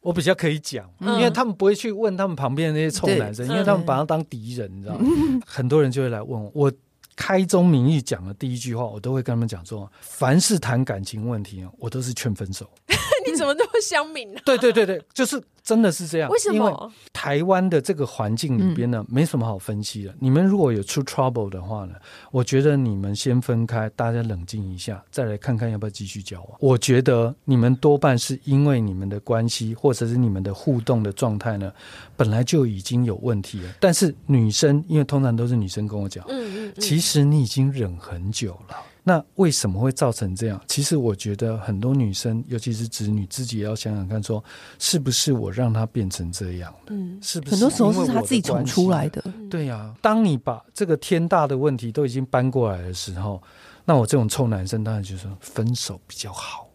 [0.05, 5.09] 我比较可以讲，因为他们不会去问他们旁边的那些臭男生，因为他们把他当敌人，你知道吗？
[5.47, 6.73] 很多人就会来问我，我
[7.17, 12.69] 开宗明义讲的第一句话，我都会跟他们讲说，凡是谈感情问题，我都是劝分手。
[13.27, 14.41] 你怎么那么乡民 呢？
[14.45, 15.43] 对对对对，就是。
[15.65, 16.29] 真的是这样？
[16.29, 16.57] 为什么？
[16.57, 20.15] 因为台湾的这个环境里边呢，嗯、没什么好分析的。
[20.21, 21.95] 你们如果有出 trouble 的话呢，
[22.31, 26.51] 我觉得你们先分开，大家冷静一下，再来看看要不要继续交往。
[26.61, 31.73] 我觉得你们多半是因为你们的关系，或者是你们的互动的状态呢，
[32.15, 33.73] 本来就已经有问题了。
[33.81, 38.77] 但是女生，因为通常都是女生跟我讲，嗯嗯，嗯，其实你已经忍很久了。
[39.07, 40.59] 那为什么会造成这样？
[40.67, 44.43] 其实我觉得很多女生，尤其是子女，自己也要想想看，说
[44.79, 46.95] 是不是我让她变成这样的？
[46.95, 47.53] 嗯，是不是？
[47.53, 49.23] 很多时候是她自己闯出来的。
[49.51, 53.43] 对呀、啊，当你把这个天大的问题都已经搬过来的时候，
[53.85, 56.71] 那我这种臭男生当然就说分手比较好，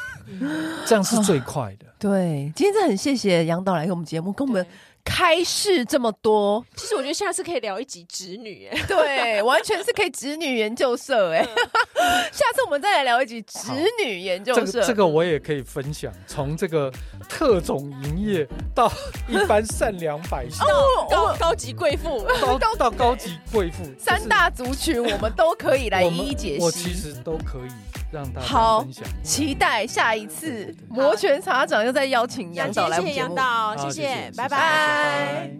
[0.88, 1.84] 这样是最快的。
[2.00, 4.66] 对，今天真的很谢谢杨导来给我们节目，跟我们。
[5.04, 11.42] 开示这么多，其实我觉得下次可以聊一集侄女，哎， 对，完全是可以侄女研究社，哎，
[12.30, 13.58] 下次我们再来聊一集侄
[14.04, 14.64] 女研究社。
[14.64, 16.92] 这个这个我也可以分享，从这个
[17.28, 18.90] 特种营业到
[19.26, 22.24] 一般善良百姓，哦，高高级贵妇，
[22.58, 27.70] 到到高级贵妇，三大族群我们都可以来一一解析，我其实都可以。
[28.10, 28.86] 让大家好，
[29.22, 33.28] 期待下一次摩拳擦掌又再邀请杨导来我们节目。
[33.28, 35.50] 谢谢杨导，谢谢，拜拜。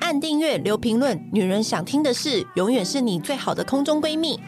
[0.00, 1.28] 按订阅，留评论。
[1.32, 4.40] 女人想听的事，永远是你最好的空中闺蜜。